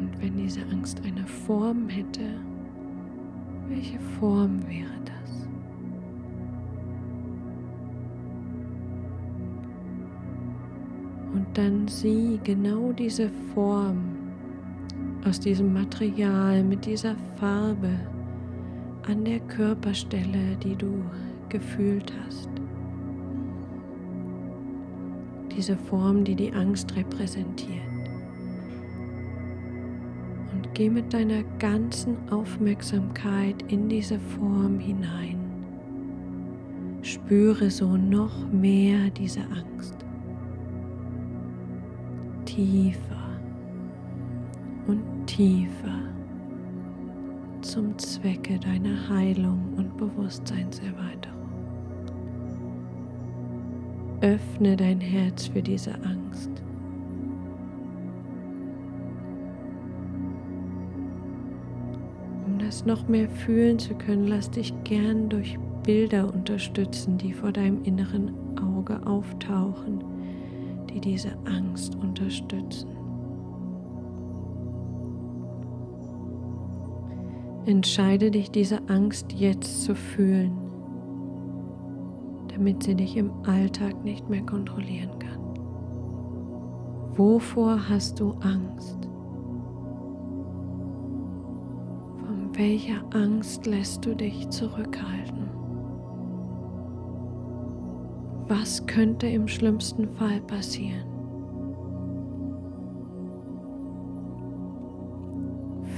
Und 0.00 0.20
wenn 0.20 0.36
diese 0.36 0.62
Angst 0.72 1.00
eine 1.04 1.24
Form 1.24 1.88
hätte, 1.88 2.51
welche 3.82 3.98
Form 4.20 4.60
wäre 4.68 4.92
das? 5.04 5.48
Und 11.34 11.46
dann 11.54 11.88
sieh 11.88 12.38
genau 12.44 12.92
diese 12.92 13.28
Form 13.54 13.98
aus 15.24 15.40
diesem 15.40 15.72
Material 15.72 16.62
mit 16.62 16.86
dieser 16.86 17.16
Farbe 17.36 17.98
an 19.08 19.24
der 19.24 19.40
Körperstelle, 19.40 20.56
die 20.62 20.76
du 20.76 21.04
gefühlt 21.48 22.12
hast. 22.24 22.48
Diese 25.56 25.76
Form, 25.76 26.24
die 26.24 26.36
die 26.36 26.52
Angst 26.52 26.94
repräsentiert. 26.94 27.91
Geh 30.74 30.88
mit 30.88 31.12
deiner 31.12 31.42
ganzen 31.58 32.16
Aufmerksamkeit 32.30 33.62
in 33.68 33.90
diese 33.90 34.18
Form 34.18 34.78
hinein. 34.78 35.38
Spüre 37.02 37.70
so 37.70 37.96
noch 37.96 38.50
mehr 38.50 39.10
diese 39.10 39.40
Angst. 39.42 39.96
Tiefer 42.46 43.38
und 44.86 45.02
tiefer 45.26 46.00
zum 47.60 47.96
Zwecke 47.98 48.58
deiner 48.58 49.08
Heilung 49.08 49.74
und 49.76 49.96
Bewusstseinserweiterung. 49.96 51.48
Öffne 54.20 54.76
dein 54.76 55.00
Herz 55.00 55.48
für 55.48 55.62
diese 55.62 55.94
Angst. 56.02 56.51
Noch 62.86 63.08
mehr 63.08 63.28
fühlen 63.28 63.78
zu 63.78 63.94
können, 63.94 64.26
lass 64.26 64.50
dich 64.50 64.72
gern 64.84 65.28
durch 65.28 65.58
Bilder 65.84 66.32
unterstützen, 66.32 67.18
die 67.18 67.32
vor 67.32 67.52
deinem 67.52 67.82
inneren 67.84 68.32
Auge 68.58 69.04
auftauchen, 69.06 70.02
die 70.90 71.00
diese 71.00 71.30
Angst 71.44 71.96
unterstützen. 71.96 72.88
Entscheide 77.64 78.30
dich, 78.30 78.50
diese 78.50 78.80
Angst 78.88 79.32
jetzt 79.32 79.84
zu 79.84 79.94
fühlen, 79.94 80.52
damit 82.48 82.82
sie 82.82 82.96
dich 82.96 83.16
im 83.16 83.30
Alltag 83.44 84.04
nicht 84.04 84.28
mehr 84.28 84.42
kontrollieren 84.42 85.16
kann. 85.18 85.40
Wovor 87.16 87.88
hast 87.88 88.18
du 88.18 88.32
Angst? 88.40 89.11
Welcher 92.54 93.02
Angst 93.14 93.66
lässt 93.66 94.04
du 94.04 94.14
dich 94.14 94.48
zurückhalten? 94.50 95.48
Was 98.48 98.86
könnte 98.86 99.26
im 99.26 99.48
schlimmsten 99.48 100.08
Fall 100.08 100.40
passieren? 100.42 101.06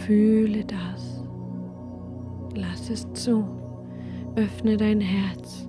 Fühle 0.06 0.64
das. 0.64 1.24
Lass 2.54 2.90
es 2.90 3.12
zu. 3.14 3.44
Öffne 4.36 4.76
dein 4.76 5.00
Herz. 5.00 5.68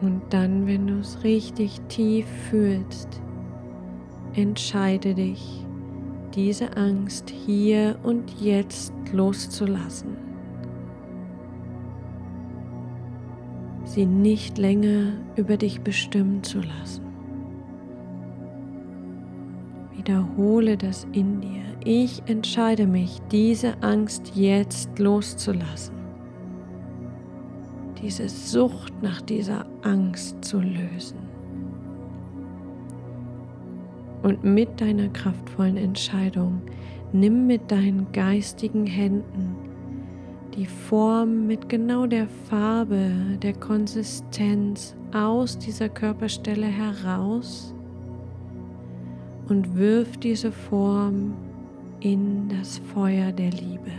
Und 0.00 0.22
dann, 0.30 0.66
wenn 0.66 0.86
du 0.86 0.98
es 0.98 1.22
richtig 1.24 1.80
tief 1.88 2.26
fühlst, 2.50 3.22
entscheide 4.34 5.14
dich, 5.14 5.64
diese 6.34 6.76
Angst 6.76 7.30
hier 7.30 7.96
und 8.02 8.40
jetzt 8.40 8.92
loszulassen. 9.12 10.16
Sie 13.84 14.06
nicht 14.06 14.58
länger 14.58 15.12
über 15.36 15.56
dich 15.56 15.82
bestimmen 15.82 16.42
zu 16.42 16.58
lassen. 16.58 17.04
Wiederhole 19.92 20.76
das 20.76 21.06
in 21.12 21.40
dir. 21.40 21.62
Ich 21.84 22.22
entscheide 22.26 22.86
mich, 22.86 23.20
diese 23.30 23.82
Angst 23.82 24.32
jetzt 24.34 24.98
loszulassen. 24.98 25.94
Diese 28.02 28.28
Sucht 28.28 28.92
nach 29.02 29.22
dieser 29.22 29.64
Angst 29.82 30.44
zu 30.44 30.60
lösen. 30.60 31.23
Mit 34.44 34.80
deiner 34.80 35.08
kraftvollen 35.08 35.76
Entscheidung 35.76 36.62
nimm 37.12 37.46
mit 37.46 37.70
deinen 37.70 38.12
geistigen 38.12 38.86
Händen 38.86 39.56
die 40.56 40.66
Form 40.66 41.46
mit 41.46 41.68
genau 41.68 42.06
der 42.06 42.28
Farbe, 42.48 43.10
der 43.42 43.54
Konsistenz 43.54 44.94
aus 45.12 45.58
dieser 45.58 45.88
Körperstelle 45.88 46.66
heraus 46.66 47.74
und 49.48 49.76
wirf 49.76 50.16
diese 50.18 50.52
Form 50.52 51.34
in 52.00 52.48
das 52.48 52.78
Feuer 52.78 53.32
der 53.32 53.50
Liebe. 53.50 53.90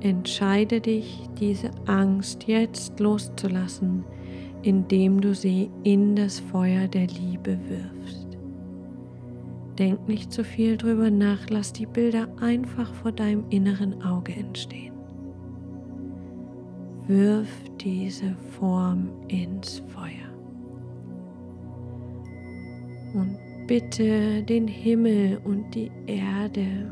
Entscheide 0.00 0.80
dich, 0.80 1.28
diese 1.38 1.70
Angst 1.86 2.46
jetzt 2.46 2.98
loszulassen, 3.00 4.04
indem 4.64 5.20
du 5.20 5.34
sie 5.34 5.70
in 5.82 6.16
das 6.16 6.40
Feuer 6.40 6.88
der 6.88 7.06
Liebe 7.06 7.58
wirfst. 7.68 8.38
Denk 9.78 10.08
nicht 10.08 10.32
zu 10.32 10.42
viel 10.42 10.78
drüber 10.78 11.10
nach, 11.10 11.50
lass 11.50 11.72
die 11.72 11.84
Bilder 11.84 12.28
einfach 12.40 12.94
vor 12.94 13.12
deinem 13.12 13.44
inneren 13.50 14.02
Auge 14.02 14.32
entstehen. 14.32 14.94
Wirf 17.06 17.50
diese 17.78 18.34
Form 18.58 19.10
ins 19.28 19.82
Feuer 19.88 20.32
und 23.12 23.36
bitte 23.66 24.42
den 24.42 24.66
Himmel 24.66 25.38
und 25.44 25.74
die 25.74 25.90
Erde, 26.06 26.90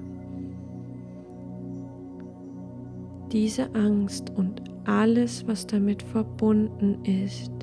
diese 3.33 3.75
Angst 3.75 4.31
und 4.37 4.63
alles, 4.85 5.47
was 5.47 5.67
damit 5.67 6.03
verbunden 6.03 7.03
ist, 7.05 7.62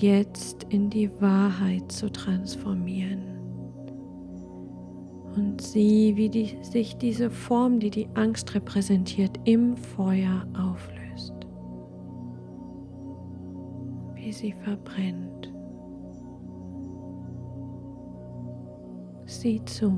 jetzt 0.00 0.64
in 0.68 0.90
die 0.90 1.10
Wahrheit 1.20 1.90
zu 1.90 2.10
transformieren. 2.10 3.38
Und 5.34 5.60
sieh, 5.60 6.16
wie 6.16 6.28
die, 6.28 6.56
sich 6.62 6.96
diese 6.96 7.30
Form, 7.30 7.78
die 7.78 7.90
die 7.90 8.08
Angst 8.14 8.54
repräsentiert, 8.54 9.38
im 9.44 9.76
Feuer 9.76 10.46
auflöst. 10.56 11.34
Wie 14.14 14.32
sie 14.32 14.52
verbrennt. 14.52 15.52
Sieh 19.26 19.64
zu, 19.64 19.92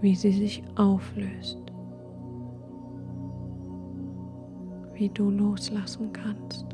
wie 0.00 0.14
sie 0.14 0.32
sich 0.32 0.62
auflöst, 0.76 1.60
wie 4.94 5.08
du 5.08 5.30
loslassen 5.30 6.12
kannst. 6.12 6.73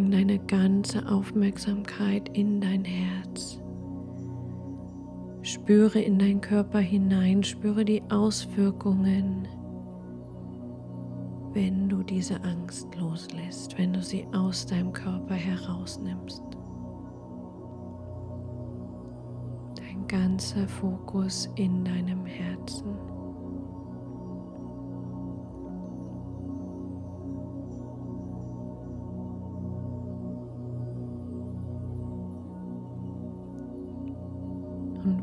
Bring 0.00 0.12
deine 0.12 0.38
ganze 0.38 1.06
Aufmerksamkeit 1.06 2.30
in 2.34 2.58
dein 2.58 2.86
Herz. 2.86 3.60
Spüre 5.42 6.00
in 6.00 6.18
deinen 6.18 6.40
Körper 6.40 6.78
hinein, 6.78 7.42
spüre 7.42 7.84
die 7.84 8.00
Auswirkungen 8.08 9.46
wenn 11.52 11.88
du 11.90 12.02
diese 12.02 12.42
Angst 12.44 12.94
loslässt, 12.94 13.76
wenn 13.76 13.92
du 13.92 14.00
sie 14.00 14.26
aus 14.32 14.64
deinem 14.64 14.90
Körper 14.90 15.34
herausnimmst. 15.34 16.44
Dein 19.74 20.06
ganzer 20.06 20.66
Fokus 20.66 21.50
in 21.56 21.84
deinem 21.84 22.24
Herzen. 22.24 23.19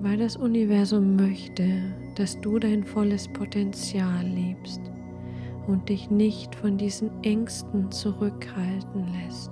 Weil 0.08 0.20
das 0.20 0.38
Universum 0.38 1.18
möchte, 1.18 1.68
dass 2.16 2.40
du 2.40 2.60
dein 2.60 2.86
volles 2.86 3.28
Potenzial 3.28 4.26
lebst, 4.26 4.80
und 5.68 5.90
dich 5.90 6.10
nicht 6.10 6.56
von 6.56 6.78
diesen 6.78 7.12
Ängsten 7.24 7.92
zurückhalten 7.92 9.06
lässt. 9.22 9.52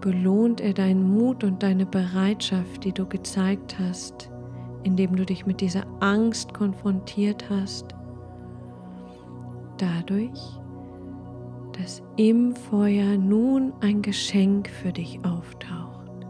Belohnt 0.00 0.62
er 0.62 0.72
deinen 0.72 1.12
Mut 1.12 1.44
und 1.44 1.62
deine 1.62 1.84
Bereitschaft, 1.84 2.84
die 2.84 2.92
du 2.92 3.04
gezeigt 3.04 3.78
hast, 3.78 4.30
indem 4.82 5.14
du 5.14 5.26
dich 5.26 5.44
mit 5.44 5.60
dieser 5.60 5.84
Angst 6.00 6.54
konfrontiert 6.54 7.50
hast, 7.50 7.94
dadurch, 9.76 10.40
dass 11.78 12.02
im 12.16 12.56
Feuer 12.56 13.18
nun 13.18 13.74
ein 13.82 14.00
Geschenk 14.00 14.70
für 14.70 14.92
dich 14.92 15.22
auftaucht, 15.22 16.26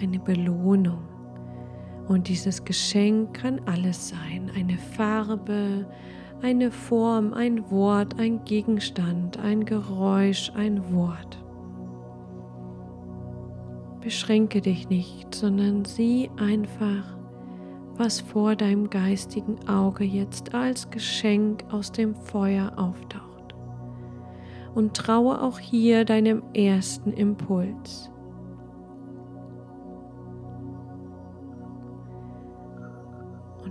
eine 0.00 0.18
Belohnung. 0.18 1.17
Und 2.08 2.28
dieses 2.28 2.64
Geschenk 2.64 3.34
kann 3.34 3.60
alles 3.66 4.08
sein, 4.08 4.50
eine 4.56 4.78
Farbe, 4.78 5.86
eine 6.40 6.70
Form, 6.70 7.34
ein 7.34 7.70
Wort, 7.70 8.18
ein 8.18 8.42
Gegenstand, 8.44 9.38
ein 9.38 9.64
Geräusch, 9.66 10.50
ein 10.54 10.92
Wort. 10.94 11.38
Beschränke 14.00 14.62
dich 14.62 14.88
nicht, 14.88 15.34
sondern 15.34 15.84
sieh 15.84 16.30
einfach, 16.38 17.04
was 17.96 18.20
vor 18.20 18.56
deinem 18.56 18.88
geistigen 18.88 19.58
Auge 19.68 20.04
jetzt 20.04 20.54
als 20.54 20.88
Geschenk 20.88 21.64
aus 21.70 21.92
dem 21.92 22.14
Feuer 22.14 22.72
auftaucht. 22.76 23.54
Und 24.74 24.96
traue 24.96 25.42
auch 25.42 25.58
hier 25.58 26.04
deinem 26.04 26.42
ersten 26.54 27.12
Impuls. 27.12 28.10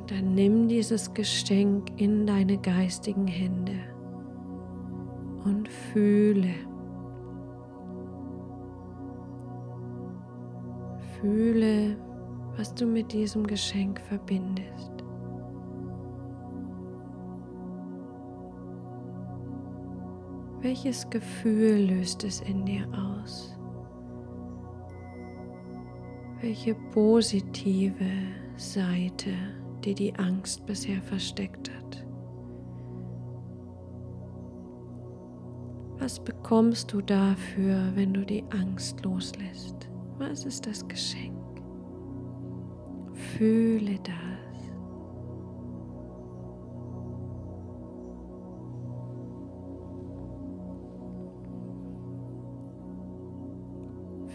Dann 0.08 0.34
nimm 0.34 0.68
dieses 0.68 1.14
Geschenk 1.14 1.92
in 1.98 2.26
deine 2.26 2.58
geistigen 2.58 3.28
Hände 3.28 3.78
und 5.44 5.68
fühle. 5.68 6.54
Fühle, 11.20 11.98
was 12.56 12.74
du 12.74 12.86
mit 12.86 13.12
diesem 13.12 13.46
Geschenk 13.46 14.00
verbindest. 14.02 14.92
Welches 20.62 21.10
Gefühl 21.10 21.88
löst 21.88 22.24
es 22.24 22.42
in 22.42 22.66
dir 22.66 22.88
aus? 22.94 23.58
Welche 26.42 26.76
positive 26.92 28.06
Seite, 28.58 29.32
die 29.88 29.96
die 29.96 30.16
Angst 30.16 30.66
bisher 30.66 31.02
versteckt 31.02 31.72
hat? 31.74 32.06
Was 35.98 36.20
bekommst 36.20 36.92
du 36.92 37.00
dafür, 37.00 37.92
wenn 37.96 38.14
du 38.14 38.26
die 38.26 38.44
Angst 38.50 39.04
loslässt? 39.06 39.90
Was 40.18 40.44
ist 40.46 40.68
das 40.68 40.86
Geschenk? 40.90 41.34
Fühle 43.14 43.98
das. 44.04 44.14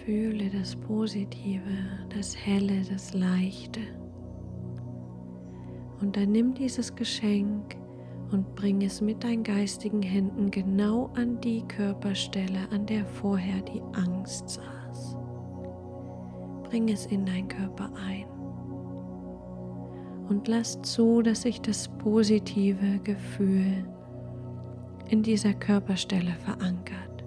Fühle 0.05 0.49
das 0.49 0.75
Positive, 0.77 1.61
das 2.09 2.35
Helle, 2.35 2.81
das 2.91 3.13
Leichte. 3.13 4.02
Dann 6.13 6.33
nimm 6.33 6.55
dieses 6.55 6.95
Geschenk 6.95 7.77
und 8.31 8.55
bring 8.55 8.83
es 8.83 9.01
mit 9.01 9.25
deinen 9.25 9.43
geistigen 9.43 10.03
Händen 10.03 10.51
genau 10.51 11.11
an 11.15 11.41
die 11.41 11.63
Körperstelle, 11.69 12.69
an 12.71 12.87
der 12.87 13.05
vorher 13.05 13.61
die 13.63 13.83
Angst 13.95 14.49
saß. 14.49 15.17
Bring 16.65 16.89
es 16.89 17.07
in 17.07 17.27
deinen 17.27 17.49
Körper 17.49 17.91
ein 18.07 18.27
und 20.29 20.49
lass 20.49 20.81
zu, 20.83 21.21
dass 21.21 21.43
sich 21.43 21.61
das 21.61 21.89
positive 21.99 22.99
Gefühl 23.05 23.85
in 25.09 25.23
dieser 25.23 25.53
Körperstelle 25.53 26.33
verankert. 26.33 27.25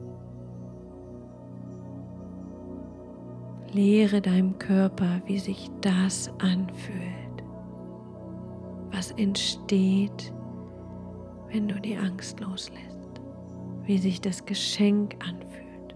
Lehre 3.71 4.21
deinem 4.21 4.57
Körper, 4.57 5.21
wie 5.25 5.37
sich 5.37 5.69
das 5.81 6.31
anfühlt, 6.39 7.24
was 9.05 9.11
entsteht, 9.17 10.33
wenn 11.51 11.67
du 11.67 11.79
die 11.79 11.95
Angst 11.95 12.39
loslässt, 12.39 13.21
wie 13.83 13.97
sich 13.97 14.19
das 14.21 14.45
Geschenk 14.45 15.15
anfühlt. 15.19 15.95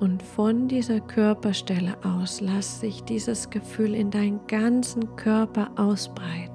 Und 0.00 0.22
von 0.22 0.68
dieser 0.68 1.00
Körperstelle 1.00 1.96
aus 2.04 2.40
lass 2.40 2.80
sich 2.80 3.02
dieses 3.02 3.50
Gefühl 3.50 3.94
in 3.94 4.10
deinen 4.10 4.40
ganzen 4.46 5.16
Körper 5.16 5.70
ausbreiten. 5.76 6.54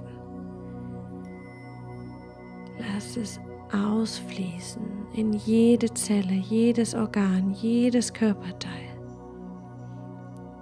Lass 2.80 3.18
es 3.18 3.40
ausfließen 3.72 4.82
in 5.14 5.34
jede 5.34 5.94
Zelle, 5.94 6.34
jedes 6.34 6.96
Organ, 6.96 7.52
jedes 7.52 8.12
Körperteil. 8.14 8.93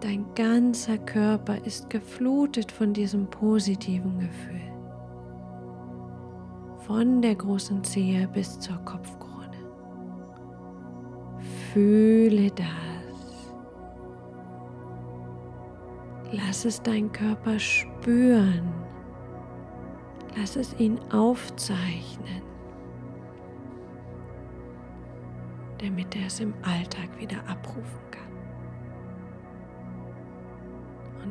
Dein 0.02 0.26
ganzer 0.34 0.97
Körper 0.97 1.64
ist 1.64 1.91
geflutet 1.91 2.72
von 2.72 2.91
diesem 2.91 3.28
positiven 3.30 4.18
Gefühl. 4.18 4.60
Von 6.88 7.22
der 7.22 7.36
großen 7.36 7.84
Zehe 7.84 8.28
bis 8.28 8.60
zur 8.60 8.78
Kopfkrone. 8.78 9.30
Fühle 11.72 12.49
das. 12.49 12.68
Lass 16.32 16.66
es 16.66 16.82
dein 16.82 17.12
Körper 17.12 17.60
spüren. 17.60 18.74
Lass 20.36 20.56
es 20.56 20.74
ihn 20.80 20.97
aufzeichnen, 21.12 22.41
damit 25.78 26.16
er 26.16 26.26
es 26.26 26.39
im 26.39 26.56
Alltag 26.64 27.20
wieder 27.20 27.38
abrufen 27.47 27.99
kann. 28.10 28.31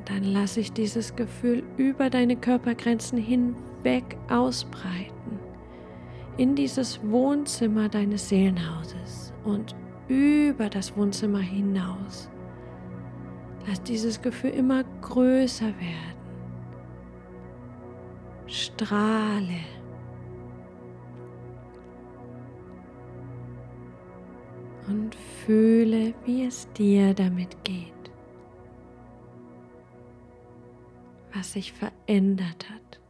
Und 0.00 0.08
dann 0.08 0.24
lasse 0.24 0.60
ich 0.60 0.72
dieses 0.72 1.14
Gefühl 1.14 1.62
über 1.76 2.08
deine 2.08 2.34
Körpergrenzen 2.34 3.18
hinweg 3.18 4.16
ausbreiten 4.30 5.38
in 6.38 6.54
dieses 6.54 6.98
Wohnzimmer 7.02 7.90
deines 7.90 8.30
Seelenhauses 8.30 9.34
und 9.44 9.76
über 10.08 10.70
das 10.70 10.96
Wohnzimmer 10.96 11.40
hinaus. 11.40 12.30
Lass 13.66 13.82
dieses 13.82 14.22
Gefühl 14.22 14.50
immer 14.50 14.84
größer 15.02 15.66
werden. 15.66 16.16
Strahle. 18.46 19.60
Und 24.88 25.14
fühle, 25.44 26.14
wie 26.24 26.46
es 26.46 26.66
dir 26.72 27.12
damit 27.12 27.62
geht. 27.64 27.99
Was 31.32 31.52
sich 31.52 31.72
verändert 31.72 32.68
hat. 32.70 33.00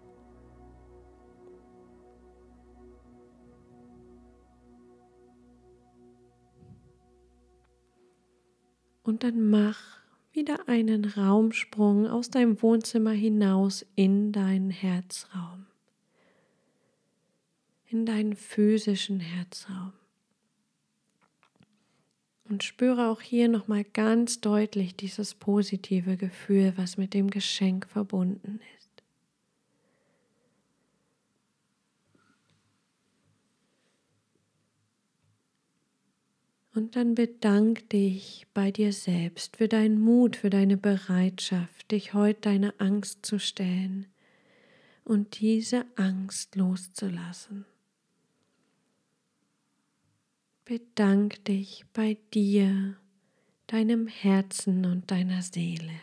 Und 9.03 9.25
dann 9.25 9.51
mach 9.51 10.01
wieder 10.33 10.69
einen 10.69 11.05
Raumsprung 11.05 12.07
aus 12.07 12.31
deinem 12.31 12.63
Wohnzimmer 12.63 13.11
hinaus 13.11 13.85
in 13.97 14.31
deinen 14.31 14.71
Herzraum, 14.71 15.67
in 17.89 18.07
deinen 18.07 18.37
physischen 18.37 19.19
Herzraum. 19.19 19.93
Und 22.51 22.65
spüre 22.65 23.09
auch 23.09 23.21
hier 23.21 23.49
nochmal 23.49 23.85
ganz 23.85 24.41
deutlich 24.41 24.97
dieses 24.97 25.35
positive 25.35 26.17
Gefühl, 26.17 26.73
was 26.75 26.97
mit 26.97 27.15
dem 27.15 27.31
Geschenk 27.31 27.87
verbunden 27.87 28.59
ist. 28.77 28.91
Und 36.75 36.97
dann 36.97 37.15
bedank 37.15 37.89
dich 37.91 38.49
bei 38.53 38.73
dir 38.73 38.93
selbst 38.93 39.57
für 39.57 39.69
deinen 39.69 40.01
Mut, 40.01 40.35
für 40.35 40.51
deine 40.51 40.77
Bereitschaft, 40.77 41.93
dich 41.93 42.15
heute 42.15 42.41
deine 42.41 42.75
Angst 42.81 43.25
zu 43.25 43.39
stellen 43.39 44.07
und 45.05 45.39
diese 45.39 45.85
Angst 45.95 46.57
loszulassen. 46.57 47.65
Bedank 50.71 51.45
dich 51.47 51.85
bei 51.93 52.17
dir, 52.33 52.97
deinem 53.67 54.07
Herzen 54.07 54.85
und 54.85 55.11
deiner 55.11 55.43
Seele. 55.43 56.01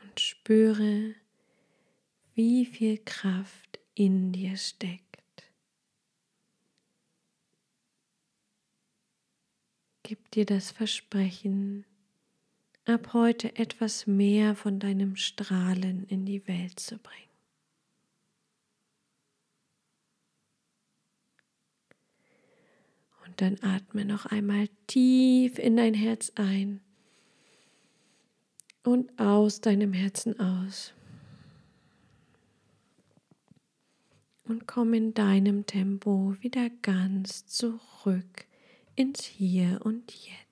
Und 0.00 0.20
spüre, 0.20 1.16
wie 2.36 2.66
viel 2.66 2.98
Kraft 2.98 3.80
in 3.96 4.30
dir 4.30 4.56
steckt. 4.56 5.42
Gib 10.04 10.30
dir 10.30 10.46
das 10.46 10.70
Versprechen, 10.70 11.84
ab 12.84 13.12
heute 13.12 13.56
etwas 13.56 14.06
mehr 14.06 14.54
von 14.54 14.78
deinem 14.78 15.16
Strahlen 15.16 16.04
in 16.04 16.24
die 16.26 16.46
Welt 16.46 16.78
zu 16.78 16.96
bringen. 16.96 17.29
Und 23.30 23.40
dann 23.40 23.58
atme 23.62 24.04
noch 24.04 24.26
einmal 24.26 24.68
tief 24.88 25.56
in 25.60 25.76
dein 25.76 25.94
Herz 25.94 26.32
ein 26.34 26.80
und 28.82 29.16
aus 29.20 29.60
deinem 29.60 29.92
Herzen 29.92 30.40
aus. 30.40 30.92
Und 34.42 34.66
komm 34.66 34.94
in 34.94 35.14
deinem 35.14 35.64
Tempo 35.64 36.34
wieder 36.40 36.70
ganz 36.82 37.46
zurück 37.46 38.46
ins 38.96 39.22
Hier 39.22 39.78
und 39.84 40.10
Jetzt. 40.10 40.49